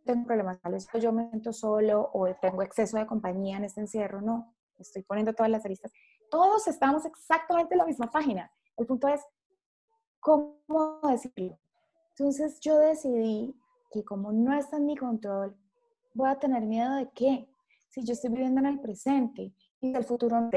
[0.05, 0.59] tengo problemas
[0.99, 5.33] yo me siento solo o tengo exceso de compañía en este encierro, no, estoy poniendo
[5.33, 5.91] todas las aristas.
[6.29, 8.51] Todos estamos exactamente en la misma página.
[8.77, 9.21] El punto es,
[10.19, 11.59] ¿cómo decirlo?
[12.11, 13.55] Entonces yo decidí
[13.91, 15.55] que como no está en mi control,
[16.13, 17.47] voy a tener miedo de qué?
[17.89, 20.49] Si yo estoy viviendo en el presente y el futuro no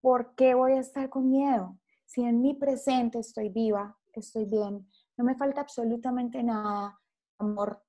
[0.00, 1.78] ¿por qué voy a estar con miedo?
[2.06, 6.98] Si en mi presente estoy viva, estoy bien, no me falta absolutamente nada,
[7.38, 7.82] amor.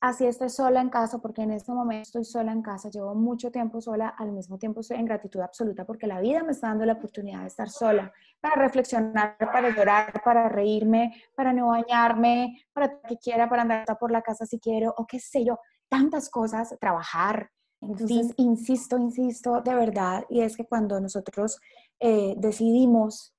[0.00, 3.50] Así estoy sola en casa, porque en este momento estoy sola en casa, llevo mucho
[3.50, 6.84] tiempo sola, al mismo tiempo estoy en gratitud absoluta porque la vida me está dando
[6.84, 13.00] la oportunidad de estar sola, para reflexionar, para llorar, para reírme, para no bañarme, para
[13.00, 15.58] que quiera, para andar por la casa si quiero, o qué sé yo,
[15.88, 21.60] tantas cosas, trabajar, entonces, insisto, insisto, de verdad, y es que cuando nosotros
[22.00, 23.34] eh, decidimos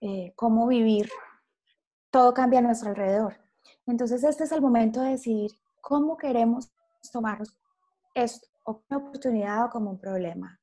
[0.00, 1.10] eh, cómo vivir,
[2.10, 3.36] todo cambia a nuestro alrededor.
[3.86, 6.70] Entonces, este es el momento de decidir cómo queremos
[7.12, 7.56] tomarnos
[8.14, 10.60] esto, como una oportunidad o como un problema.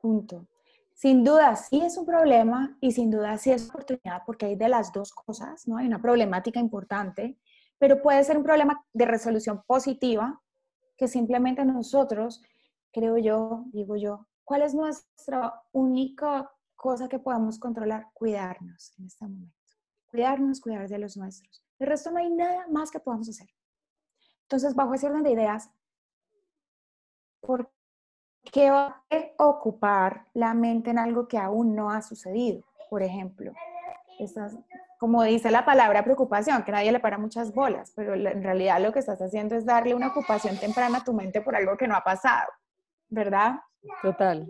[0.00, 0.46] Punto.
[0.94, 4.68] Sin duda sí es un problema y sin duda sí es oportunidad porque hay de
[4.68, 5.76] las dos cosas, ¿no?
[5.76, 7.38] Hay una problemática importante,
[7.78, 10.42] pero puede ser un problema de resolución positiva
[10.96, 12.42] que simplemente nosotros,
[12.92, 18.08] creo yo, digo yo, ¿cuál es nuestra única cosa que podemos controlar?
[18.12, 19.57] Cuidarnos en este momento.
[20.10, 21.64] Cuidarnos, cuidar de los nuestros.
[21.78, 23.48] De resto no hay nada más que podamos hacer.
[24.42, 25.70] Entonces, bajo ese orden de ideas,
[27.40, 27.70] ¿por
[28.50, 32.64] qué va a ocupar la mente en algo que aún no ha sucedido?
[32.88, 33.52] Por ejemplo,
[34.18, 34.56] esas
[34.98, 38.92] como dice la palabra preocupación, que nadie le para muchas bolas, pero en realidad lo
[38.92, 41.94] que estás haciendo es darle una ocupación temprana a tu mente por algo que no
[41.94, 42.50] ha pasado,
[43.08, 43.60] ¿verdad?
[44.02, 44.48] Total.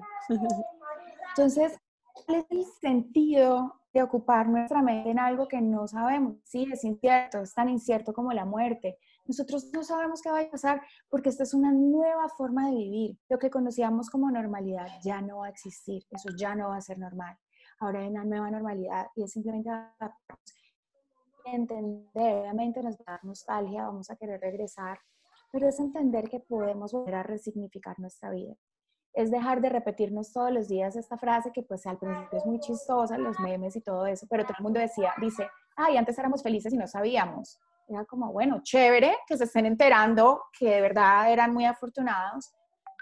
[1.29, 1.79] Entonces,
[2.14, 6.37] ¿cuál es el sentido ocupar nuestra mente en algo que no sabemos?
[6.44, 8.98] Sí, es incierto, es tan incierto como la muerte.
[9.26, 13.18] Nosotros no sabemos qué va a pasar porque esta es una nueva forma de vivir.
[13.28, 16.80] Lo que conocíamos como normalidad ya no va a existir, eso ya no va a
[16.80, 17.37] ser normal
[17.80, 19.70] ahora hay una nueva normalidad y es simplemente
[21.44, 24.99] entender, obviamente nos va a dar nostalgia, vamos a querer regresar,
[25.51, 28.55] pero es entender que podemos volver a resignificar nuestra vida.
[29.14, 32.61] Es dejar de repetirnos todos los días esta frase que pues al principio es muy
[32.61, 36.42] chistosa, los memes y todo eso, pero todo el mundo decía, dice, ay, antes éramos
[36.42, 37.59] felices y no sabíamos.
[37.88, 42.54] Era como, bueno, chévere que se estén enterando que de verdad eran muy afortunados,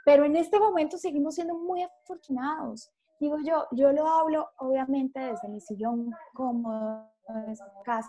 [0.05, 5.49] pero en este momento seguimos siendo muy afortunados digo yo, yo lo hablo obviamente desde
[5.49, 7.11] mi sillón cómodo,
[7.47, 8.09] desde casa,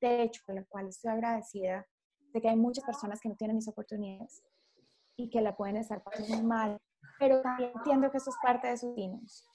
[0.00, 1.86] techo, por la cual estoy agradecida
[2.32, 4.42] de que hay muchas personas que no tienen mis oportunidades
[5.16, 6.78] y que la pueden estar pasando muy mal,
[7.24, 9.48] pero también entiendo que eso es parte de sus dinos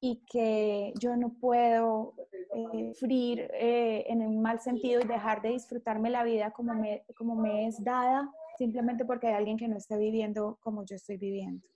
[0.00, 2.14] y que yo no puedo
[2.54, 7.04] eh, sufrir eh, en un mal sentido y dejar de disfrutarme la vida como me,
[7.18, 11.18] como me es dada simplemente porque hay alguien que no esté viviendo como yo estoy
[11.18, 11.66] viviendo.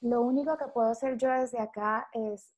[0.00, 2.52] Lo único que puedo hacer yo desde acá es,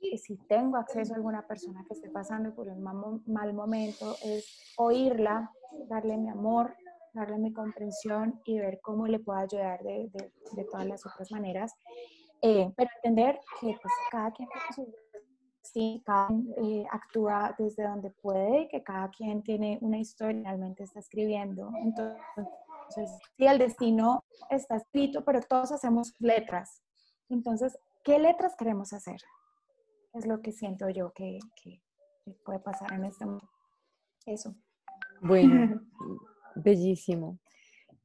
[0.00, 5.52] si tengo acceso a alguna persona que esté pasando por un mal momento, es oírla,
[5.88, 6.74] darle mi amor,
[7.12, 10.10] darle mi comprensión y ver cómo le puedo ayudar de,
[10.52, 11.72] de, todas las otras maneras.
[12.42, 14.48] Eh, pero entender que pues, cada quien
[15.62, 20.84] sí, cada quien eh, actúa desde donde puede que cada quien tiene una historia realmente
[20.84, 21.70] está escribiendo.
[21.82, 26.82] Entonces, sí, el destino está escrito, pero todos hacemos letras.
[27.28, 29.20] Entonces, ¿qué letras queremos hacer?
[30.12, 31.80] Es lo que siento yo que, que
[32.44, 33.48] puede pasar en este momento.
[34.26, 34.54] Eso.
[35.20, 35.80] Bueno,
[36.62, 37.38] bellísimo.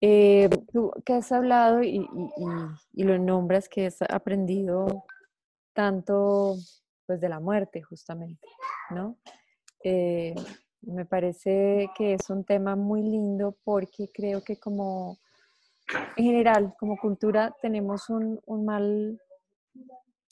[0.02, 2.08] Eh, tú que has hablado y,
[2.94, 5.06] lo nombras, que has aprendido
[5.74, 6.56] tanto
[7.06, 8.48] pues de la muerte justamente,
[8.90, 9.18] ¿no?
[9.84, 10.36] Eh,
[10.82, 15.18] me parece que es un tema muy lindo porque creo que como
[16.18, 19.20] en general, como cultura, tenemos un, mal,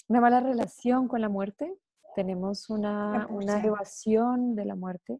[0.07, 1.73] una mala relación con la muerte,
[2.15, 5.19] tenemos una, una evasión de la muerte,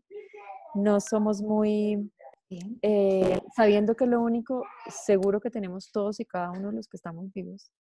[0.74, 2.12] no somos muy
[2.82, 6.98] eh, sabiendo que lo único seguro que tenemos todos y cada uno de los que
[6.98, 7.72] estamos vivos,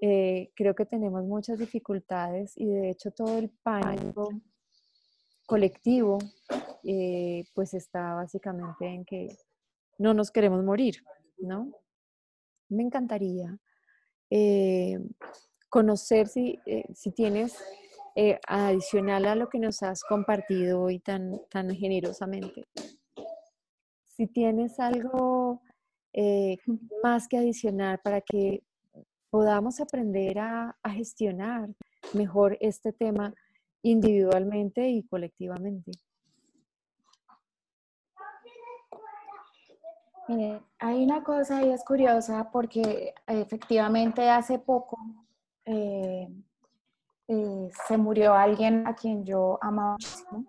[0.00, 4.28] eh, creo que tenemos muchas dificultades y de hecho todo el pánico
[5.46, 6.18] colectivo
[6.84, 9.36] eh, pues está básicamente en que
[9.98, 11.02] no nos queremos morir,
[11.38, 11.70] ¿no?
[12.68, 13.58] Me encantaría
[15.68, 16.58] conocer si,
[16.94, 17.56] si tienes
[18.48, 22.66] adicional a lo que nos has compartido hoy tan, tan generosamente,
[24.16, 25.60] si tienes algo
[26.14, 26.56] eh,
[27.02, 28.62] más que adicionar para que
[29.28, 31.68] podamos aprender a, gestionar
[32.14, 33.34] mejor este tema
[33.82, 35.92] individualmente y colectivamente.
[40.80, 44.98] hay una cosa y es curiosa porque efectivamente hace poco
[45.64, 46.28] eh,
[47.28, 50.44] eh, se murió alguien a quien yo amaba muchísimo.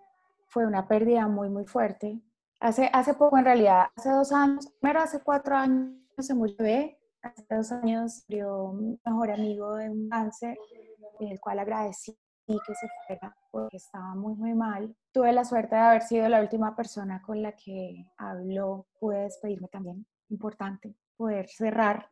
[0.47, 2.19] Fue una pérdida muy, muy fuerte.
[2.59, 6.99] Hace, hace poco, en realidad, hace dos años, primero hace cuatro años se murió bebé,
[7.21, 10.57] hace dos años murió mi mejor amigo de un cáncer,
[11.19, 14.95] el cual agradecí que se fuera porque estaba muy, muy mal.
[15.11, 19.67] Tuve la suerte de haber sido la última persona con la que habló, pude despedirme
[19.67, 22.07] también, importante, poder cerrar.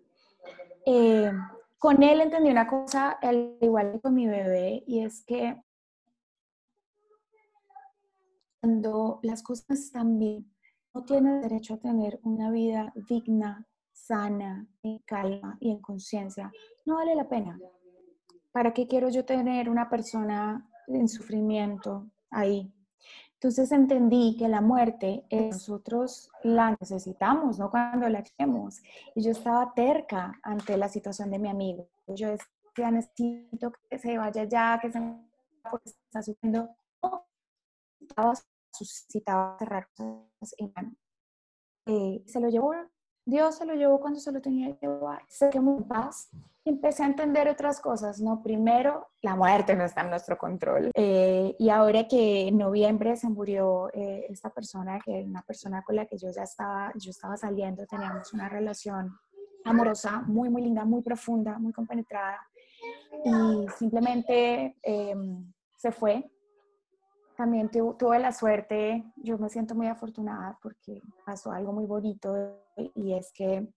[0.86, 1.32] Eh,
[1.78, 5.62] con él entendí una cosa, al igual que con mi bebé, y es que
[8.66, 10.52] cuando las cosas están bien,
[10.96, 16.52] no tienes derecho a tener una vida digna, sana, en calma y en conciencia.
[16.84, 17.60] No vale la pena.
[18.52, 22.74] ¿Para qué quiero yo tener una persona en sufrimiento ahí?
[23.34, 28.82] Entonces entendí que la muerte nosotros la necesitamos, no cuando la queremos.
[29.14, 31.88] Y yo estaba terca ante la situación de mi amigo.
[32.08, 35.00] Yo decía, necesito que se vaya ya, que se
[36.08, 36.68] está sufriendo.
[38.02, 38.34] estaba
[38.78, 40.96] suscitaba cerrar cosas en mano.
[41.88, 42.74] Eh, se lo llevó,
[43.28, 45.24] Dios se lo llevó cuando se lo tenía que llevar.
[45.28, 46.30] Se quemó en paz
[46.64, 48.44] y empecé a entender otras cosas, ¿no?
[48.44, 50.92] Primero, la muerte no está en nuestro control.
[50.94, 55.84] Eh, y ahora que en noviembre se murió eh, esta persona, que es una persona
[55.84, 59.18] con la que yo ya estaba, yo estaba saliendo, teníamos una relación
[59.64, 62.40] amorosa, muy, muy linda, muy profunda, muy compenetrada.
[63.24, 66.30] Y simplemente em, se fue
[67.36, 72.62] también tuve la suerte, yo me siento muy afortunada porque pasó algo muy bonito
[72.96, 73.68] y es que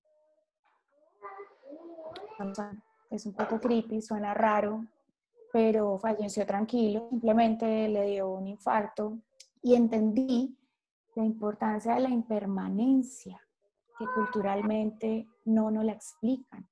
[3.11, 4.85] es un poco creepy, suena raro,
[5.53, 9.19] pero falleció tranquilo, simplemente le dio un infarto
[9.63, 10.57] y entendí
[11.17, 13.41] la importancia de la impermanencia
[13.99, 16.69] que culturalmente no nos la explican.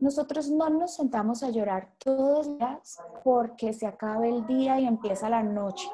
[0.00, 4.86] Nosotros no nos sentamos a llorar todos los días porque se acabe el día y
[4.86, 5.88] empieza la noche.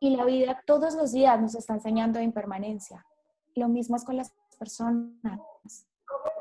[0.00, 3.06] Y la vida todos los días nos está enseñando impermanencia.
[3.54, 5.40] Lo mismo es con las personas.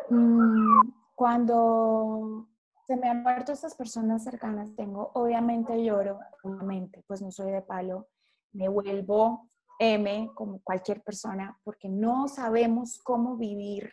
[0.09, 2.47] Mm, cuando
[2.87, 7.61] se me han muerto estas personas cercanas, tengo, obviamente lloro, obviamente, pues no soy de
[7.61, 8.07] palo,
[8.53, 13.91] me vuelvo M como cualquier persona porque no sabemos cómo vivir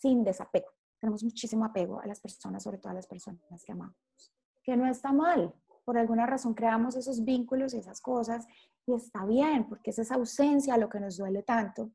[0.00, 0.73] sin desapego
[1.04, 3.94] tenemos muchísimo apego a las personas, sobre todo a las personas que amamos,
[4.62, 5.54] que no está mal.
[5.84, 8.46] Por alguna razón creamos esos vínculos y esas cosas
[8.86, 11.90] y está bien, porque es esa ausencia lo que nos duele tanto.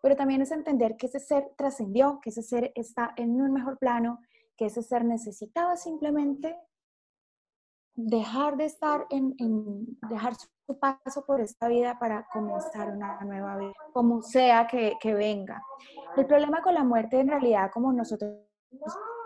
[0.00, 3.78] Pero también es entender que ese ser trascendió, que ese ser está en un mejor
[3.78, 4.20] plano,
[4.56, 6.56] que ese ser necesitaba simplemente
[7.94, 13.58] dejar de estar en, en, dejar su paso por esta vida para comenzar una nueva
[13.58, 15.62] vida, como sea que, que venga.
[16.16, 18.38] El problema con la muerte en realidad, como nosotros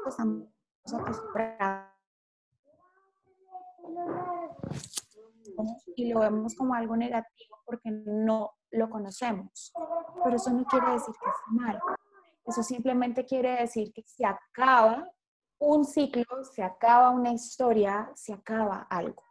[0.07, 0.49] estamos
[0.93, 1.99] acostumbrados
[5.97, 9.73] y lo vemos como algo negativo porque no lo conocemos.
[10.23, 11.81] pero eso no quiere decir que es mal.
[12.47, 15.07] Eso simplemente quiere decir que se acaba
[15.59, 19.23] un ciclo, se acaba una historia, se acaba algo.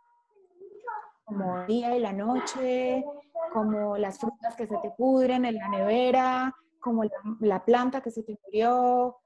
[1.25, 3.03] Como el día y la noche,
[3.53, 7.03] como las frutas que se te pudren en la nevera, como
[7.39, 9.17] la, planta que se te murió,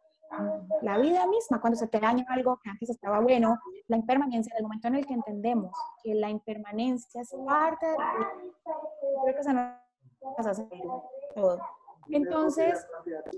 [0.82, 4.58] la vida misma, cuando se te daña algo que antes estaba bueno, la impermanencia, en
[4.58, 7.96] el momento en el que entendemos que la impermanencia es parte de
[9.24, 10.68] creo que se nos hace
[11.36, 11.60] todo.
[12.10, 12.86] Entonces,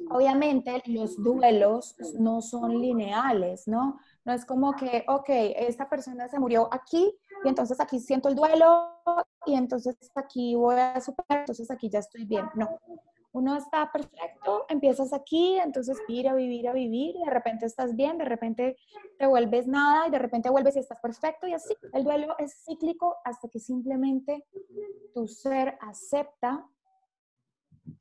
[0.10, 4.00] obviamente los duelos no son lineales, ¿no?
[4.26, 7.14] No es como que, ok, esta persona se murió aquí
[7.44, 8.90] y entonces aquí siento el duelo
[9.46, 12.46] y entonces aquí voy a superar, entonces aquí ya estoy bien.
[12.56, 12.80] No,
[13.34, 18.20] uno está perfecto, empiezas aquí, entonces vivir a vivir, a vivir, de repente estás bien,
[18.20, 18.78] de repente
[19.18, 21.76] te vuelves nada y de repente vuelves y estás perfecto y así.
[21.94, 24.46] El duelo es cíclico hasta que simplemente
[25.16, 26.70] tu ser acepta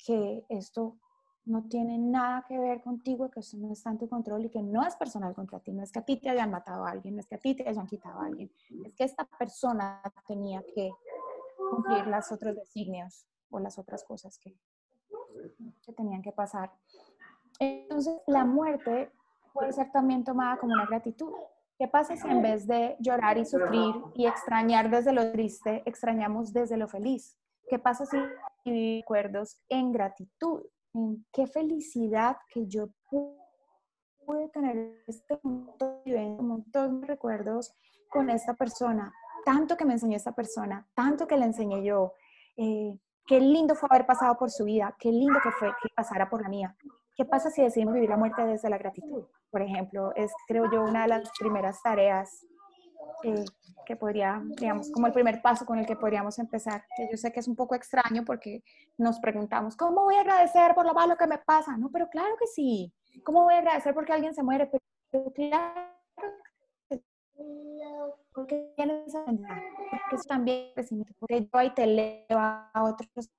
[0.07, 0.99] que esto
[1.47, 4.63] no tiene nada que ver contigo, que esto no está en tu control y que
[4.63, 7.15] no es personal contra ti, no es que a ti te hayan matado a alguien,
[7.15, 8.53] no es que a ti te hayan quitado a alguien,
[8.85, 10.91] es que esta persona tenía que
[11.71, 14.55] cumplir las otros designios o las otras cosas que,
[15.85, 16.73] que tenían que pasar.
[17.59, 19.11] Entonces, la muerte
[19.53, 21.33] puede ser también tomada como una gratitud.
[21.79, 26.53] ¿Qué pasa si en vez de llorar y sufrir y extrañar desde lo triste, extrañamos
[26.53, 27.39] desde lo feliz?
[27.69, 28.19] ¿Qué pasa si
[28.65, 30.63] recuerdos en gratitud,
[30.95, 37.75] en qué felicidad que yo pude tener este montón de recuerdos
[38.09, 39.13] con esta persona,
[39.45, 42.13] tanto que me enseñó esta persona, tanto que le enseñé yo,
[42.57, 46.29] eh, qué lindo fue haber pasado por su vida, qué lindo que fue que pasara
[46.29, 46.77] por la mía.
[47.15, 49.25] ¿Qué pasa si decidimos vivir la muerte desde la gratitud?
[49.51, 52.47] Por ejemplo, es creo yo una de las primeras tareas
[53.23, 53.45] eh,
[53.85, 56.85] que podría, digamos, como el primer paso con el que podríamos empezar.
[56.97, 58.63] Que yo sé que es un poco extraño porque
[58.97, 61.77] nos preguntamos, ¿cómo voy a agradecer por lo malo que me pasa?
[61.77, 62.93] No, pero claro que sí.
[63.25, 64.71] ¿Cómo voy a agradecer porque alguien se muere?
[65.11, 65.93] Pero claro
[68.35, 73.31] porque tienes porque eso también es porque yo ahí te leo a otros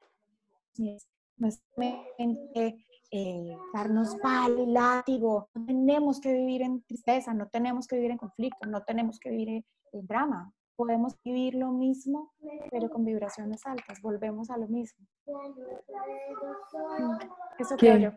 [3.16, 5.48] eh, darnos palo y látigo.
[5.54, 9.30] No tenemos que vivir en tristeza, no tenemos que vivir en conflicto, no tenemos que
[9.30, 9.50] vivir
[9.91, 10.52] en, drama.
[10.76, 12.34] Podemos vivir lo mismo,
[12.72, 14.02] pero con vibraciones altas.
[14.02, 15.06] Volvemos a lo mismo.
[15.28, 17.18] Mm,
[17.60, 18.12] eso qué, creo yo.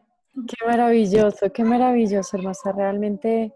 [0.46, 2.72] Qué maravilloso, qué maravilloso, hermosa.
[2.72, 3.54] Realmente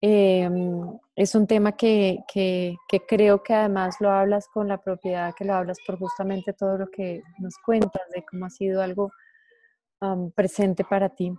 [0.00, 5.34] em, es un tema que, que, que, creo que además lo hablas con la propiedad,
[5.36, 9.10] que lo hablas por justamente todo lo que nos cuentas, de cómo ha sido algo
[10.34, 11.32] presente para ti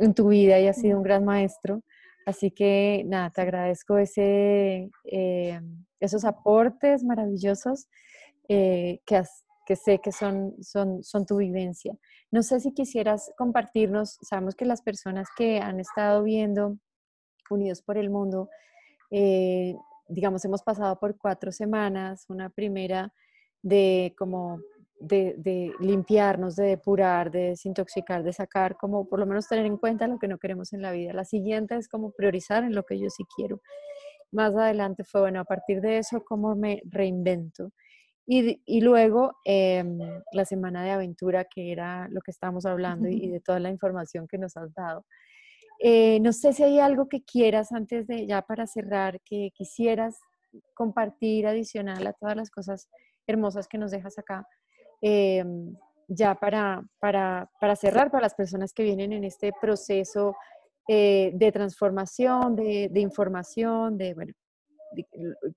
[0.00, 1.82] en tu vida y has sido un gran maestro.
[2.26, 5.60] Así que nada, te agradezco ese, eh,
[6.00, 7.86] esos aportes maravillosos
[8.48, 9.22] eh, que,
[9.66, 11.94] que sé que son, son, son tu vivencia.
[12.30, 16.78] No sé si quisieras compartirnos, sabemos que las personas que han estado viendo
[17.50, 18.48] Unidos por el Mundo,
[19.10, 19.74] eh,
[20.08, 23.12] digamos, hemos pasado por cuatro semanas, una primera
[23.62, 24.60] de como
[25.00, 30.06] de, limpiarnos, de depurar, de desintoxicar, de sacar, como por lo menos tener en cuenta
[30.06, 31.12] lo que no queremos en la vida.
[31.12, 33.60] La siguiente es como priorizar en lo que yo sí quiero.
[34.32, 37.70] Más adelante fue, bueno, a partir de eso, cómo me reinvento.
[38.26, 39.98] Y, y luego em,
[40.32, 44.26] la semana de aventura, que era lo que estábamos hablando y, de toda la información
[44.26, 45.04] que nos has dado.
[45.80, 50.18] Eh, no sé si hay algo que quieras antes de, ya para cerrar, que quisieras
[50.74, 52.88] compartir adicional a todas las cosas
[53.26, 54.46] hermosas que nos dejas acá,
[55.06, 55.76] Em,
[56.08, 60.34] ya para, para, para, cerrar, para las personas que vienen en este proceso
[60.88, 64.32] eh, de transformación, de, de, información, de, bueno,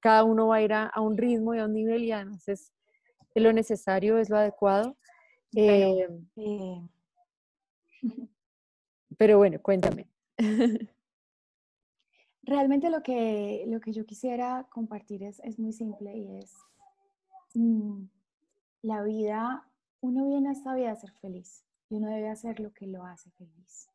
[0.02, 2.74] cada uno va a ir a, un ritmo y a un nivel y además es,
[3.36, 4.98] lo necesario, es lo adecuado.
[5.56, 6.28] Em,
[9.18, 10.08] pero bueno, cuéntame.
[12.44, 16.54] Realmente lo que, lo que yo quisiera compartir es, es muy simple y es,
[17.56, 18.06] mm,
[18.84, 19.68] la vida,
[20.00, 23.04] uno viene a esta vida a ser feliz y uno debe hacer lo que lo
[23.04, 23.90] hace feliz.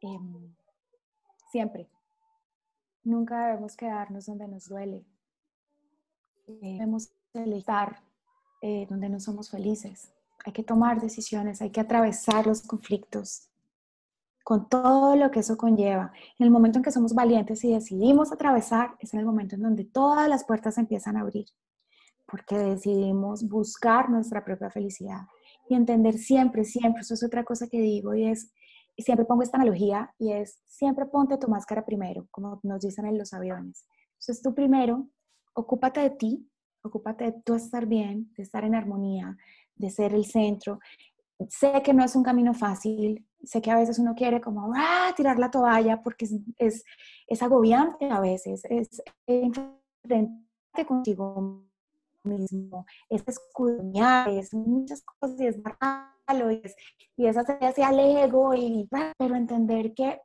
[0.00, 0.54] Em,
[1.50, 1.88] siempre.
[3.04, 5.04] Nunca debemos quedarnos donde nos duele.
[6.46, 8.02] Eh, debemos estar
[8.62, 10.12] eh, donde no somos felices.
[10.44, 13.48] Hay que tomar decisiones, hay que atravesar los conflictos
[14.44, 16.12] con todo lo que eso conlleva.
[16.38, 19.62] En el momento en que somos valientes y decidimos atravesar, es en el momento en
[19.62, 21.46] donde todas las puertas empiezan a abrir
[22.32, 25.26] porque decidimos buscar nuestra propia felicidad
[25.68, 28.50] y entender siempre, siempre, eso es otra cosa que digo y es,
[28.96, 33.18] siempre pongo esta analogía y es, siempre ponte tu máscara primero, como nos dicen en
[33.18, 33.86] los aviones.
[34.12, 35.06] Entonces tú primero,
[35.52, 36.50] ocúpate de ti,
[36.82, 39.36] ocúpate de tú estar bien, de estar en armonía,
[39.76, 40.78] de ser el centro.
[41.48, 45.12] Sé que no es un camino fácil, sé que a veces uno quiere como ¡ah!
[45.16, 46.26] tirar la toalla porque
[46.58, 46.84] es,
[47.26, 51.64] es, agobiante a veces, es enfrentarte contigo
[52.22, 56.76] mismo, es escudriñar, es muchas cosas y es malo y es,
[57.16, 60.20] y es hacia el ego, y, pero entender que,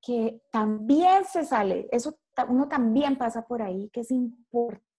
[0.00, 2.16] que también se sale, eso
[2.48, 4.91] uno también pasa por ahí, que es importante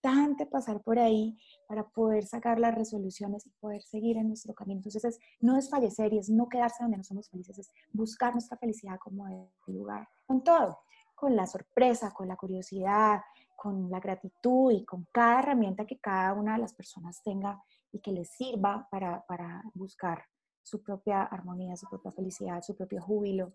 [0.52, 1.38] pasar por ahí
[1.68, 4.80] para poder sacar las resoluciones y poder seguir en nuestro camino.
[4.80, 8.58] Entonces, no es fallecer y es no quedarse donde no somos felices, es buscar nuestra
[8.58, 10.80] felicidad como el lugar, con todo,
[11.16, 13.22] con la sorpresa, con la curiosidad,
[13.56, 18.00] con la gratitud y con cada herramienta que cada una de las personas tenga y
[18.00, 20.24] que les sirva para, para buscar
[20.62, 23.54] su propia armonía, su propia felicidad, su propio júbilo.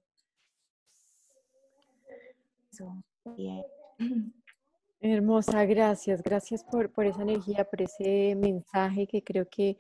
[5.01, 9.78] Hermosa, gracias, gracias por, por, esa energía, por ese mensaje que creo que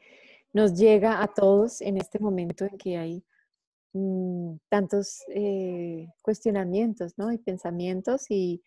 [0.52, 3.24] nos llega a todos en este momento en que hay
[3.94, 7.32] mm, tantos eh, cuestionamientos ¿no?
[7.32, 8.62] y pensamientos y,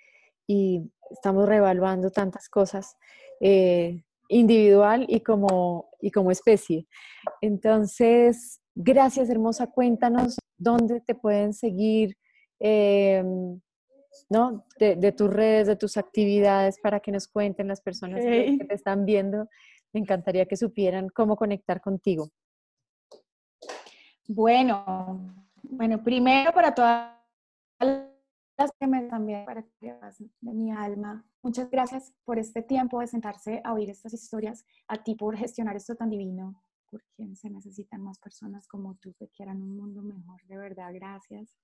[0.45, 2.95] y, estamos reevaluando tantas cosas
[3.41, 6.85] eh, individual y como, y como especie.
[7.41, 12.17] Entonces, gracias hermosa, cuéntanos dónde te pueden seguir.
[12.59, 13.59] Em,
[14.29, 14.65] ¿no?
[14.77, 19.05] De, tus redes, de tus actividades, para que nos cuenten las personas que, te están
[19.05, 19.47] viendo.
[19.93, 22.29] Me encantaría que supieran cómo conectar contigo.
[24.27, 27.11] Bueno, bueno, primero para todas
[27.79, 31.25] las que me también para de mi alma.
[31.41, 35.75] Muchas gracias por este tiempo de sentarse a oír estas historias, a ti por gestionar
[35.75, 40.41] esto tan divino, porque se necesitan más personas como tú que quieran un mundo mejor,
[40.45, 41.57] de verdad, gracias.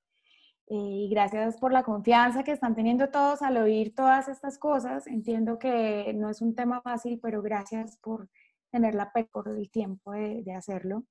[0.70, 5.08] Eh, y gracias por la confianza que están teniendo todos al oír todas estas cosas.
[5.08, 8.30] Entiendo que no es un tema fácil, pero gracias por
[8.72, 11.04] tener la por el tiempo de, hacerlo.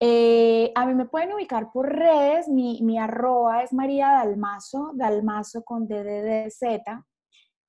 [0.00, 5.86] Eh, a mí me pueden ubicar por redes, mi, arroba es María Dalmazo, Dalmazo con
[5.86, 6.80] DDDZ.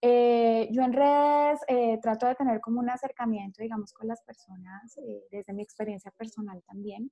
[0.04, 4.98] Eh, yo en redes eh, trato de tener como un acercamiento, digamos, con las personas
[5.30, 7.12] desde mi experiencia personal también.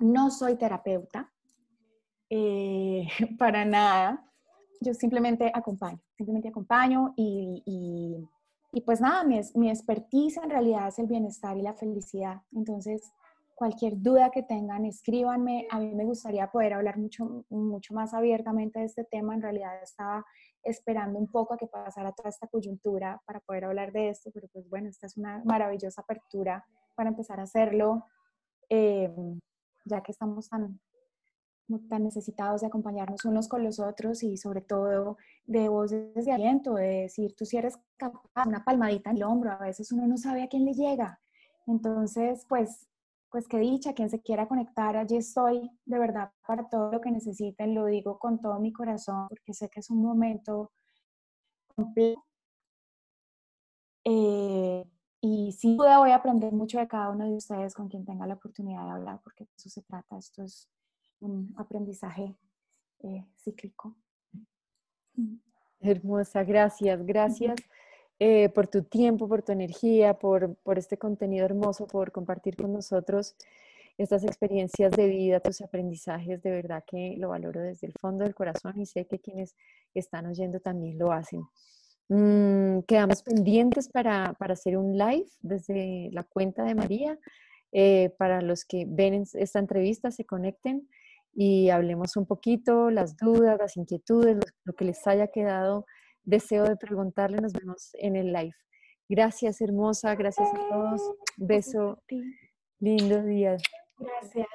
[0.00, 1.32] No soy terapeuta,
[2.30, 3.06] eh,
[3.38, 4.24] para nada.
[4.80, 7.62] Yo simplemente acompaño, simplemente acompaño y,
[8.72, 12.42] y, pues nada, mi, mi expertise en realidad es el bienestar y la felicidad.
[12.52, 13.12] Entonces,
[13.58, 15.66] cualquier duda que tengan, escríbanme.
[15.70, 19.34] A mí me gustaría poder hablar mucho, mucho más abiertamente de este tema.
[19.34, 20.24] En realidad estaba
[20.62, 24.46] esperando un poco a que pasara toda esta coyuntura para poder hablar de esto, pero
[24.52, 26.64] pues bueno, esta es una maravillosa apertura
[26.94, 28.04] para empezar a hacerlo,
[28.68, 29.12] eh,
[29.84, 30.80] ya que estamos tan,
[31.88, 36.74] tan necesitados de acompañarnos unos con los otros y sobre todo de voces de aliento,
[36.74, 40.16] de decir, tú si eres capaz, una palmadita en el hombro, a veces uno no
[40.16, 41.20] sabe a quién le llega.
[41.66, 42.86] Entonces, pues,
[43.30, 47.10] pues qué dicha, quien se quiera conectar, allí estoy de verdad para todo lo que
[47.10, 50.72] necesiten, lo digo con todo mi corazón, porque sé que es un momento
[51.76, 52.24] complejo.
[54.04, 54.84] Eh,
[55.20, 58.26] y sin duda voy a aprender mucho de cada uno de ustedes con quien tenga
[58.26, 60.16] la oportunidad de hablar, porque de eso se trata.
[60.16, 60.68] Esto es
[61.20, 62.34] un aprendizaje
[63.00, 63.96] eh, cíclico.
[65.80, 67.56] Hermosa, gracias, gracias
[68.18, 72.72] eh, por tu tiempo, por tu energía, por, por este contenido hermoso, por compartir con
[72.72, 73.36] nosotros
[73.96, 78.34] estas experiencias de vida, tus aprendizajes, de verdad que lo valoro desde el fondo del
[78.34, 79.56] corazón y sé que quienes
[79.94, 81.42] están oyendo también lo hacen.
[82.08, 87.18] Mm, quedamos pendientes para, para, hacer un live desde la cuenta de María.
[87.70, 90.88] Eh, para los que ven esta entrevista, se conecten
[91.40, 95.86] y hablemos un poquito, las dudas, las inquietudes, lo, que les haya quedado
[96.24, 97.36] deseo de preguntarle.
[97.40, 98.56] Nos vemos en el live.
[99.08, 100.16] Gracias, hermosa.
[100.16, 101.00] Gracias a todos.
[101.36, 102.02] Beso.
[102.80, 103.56] Lindo día.
[103.98, 104.48] Gracias.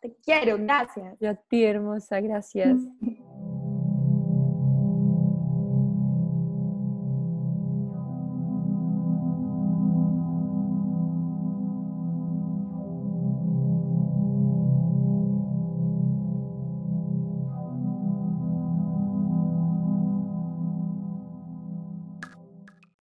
[0.00, 0.58] Te quiero.
[0.58, 1.20] Gracias.
[1.20, 2.20] Y a ti, hermosa.
[2.20, 2.78] Gracias.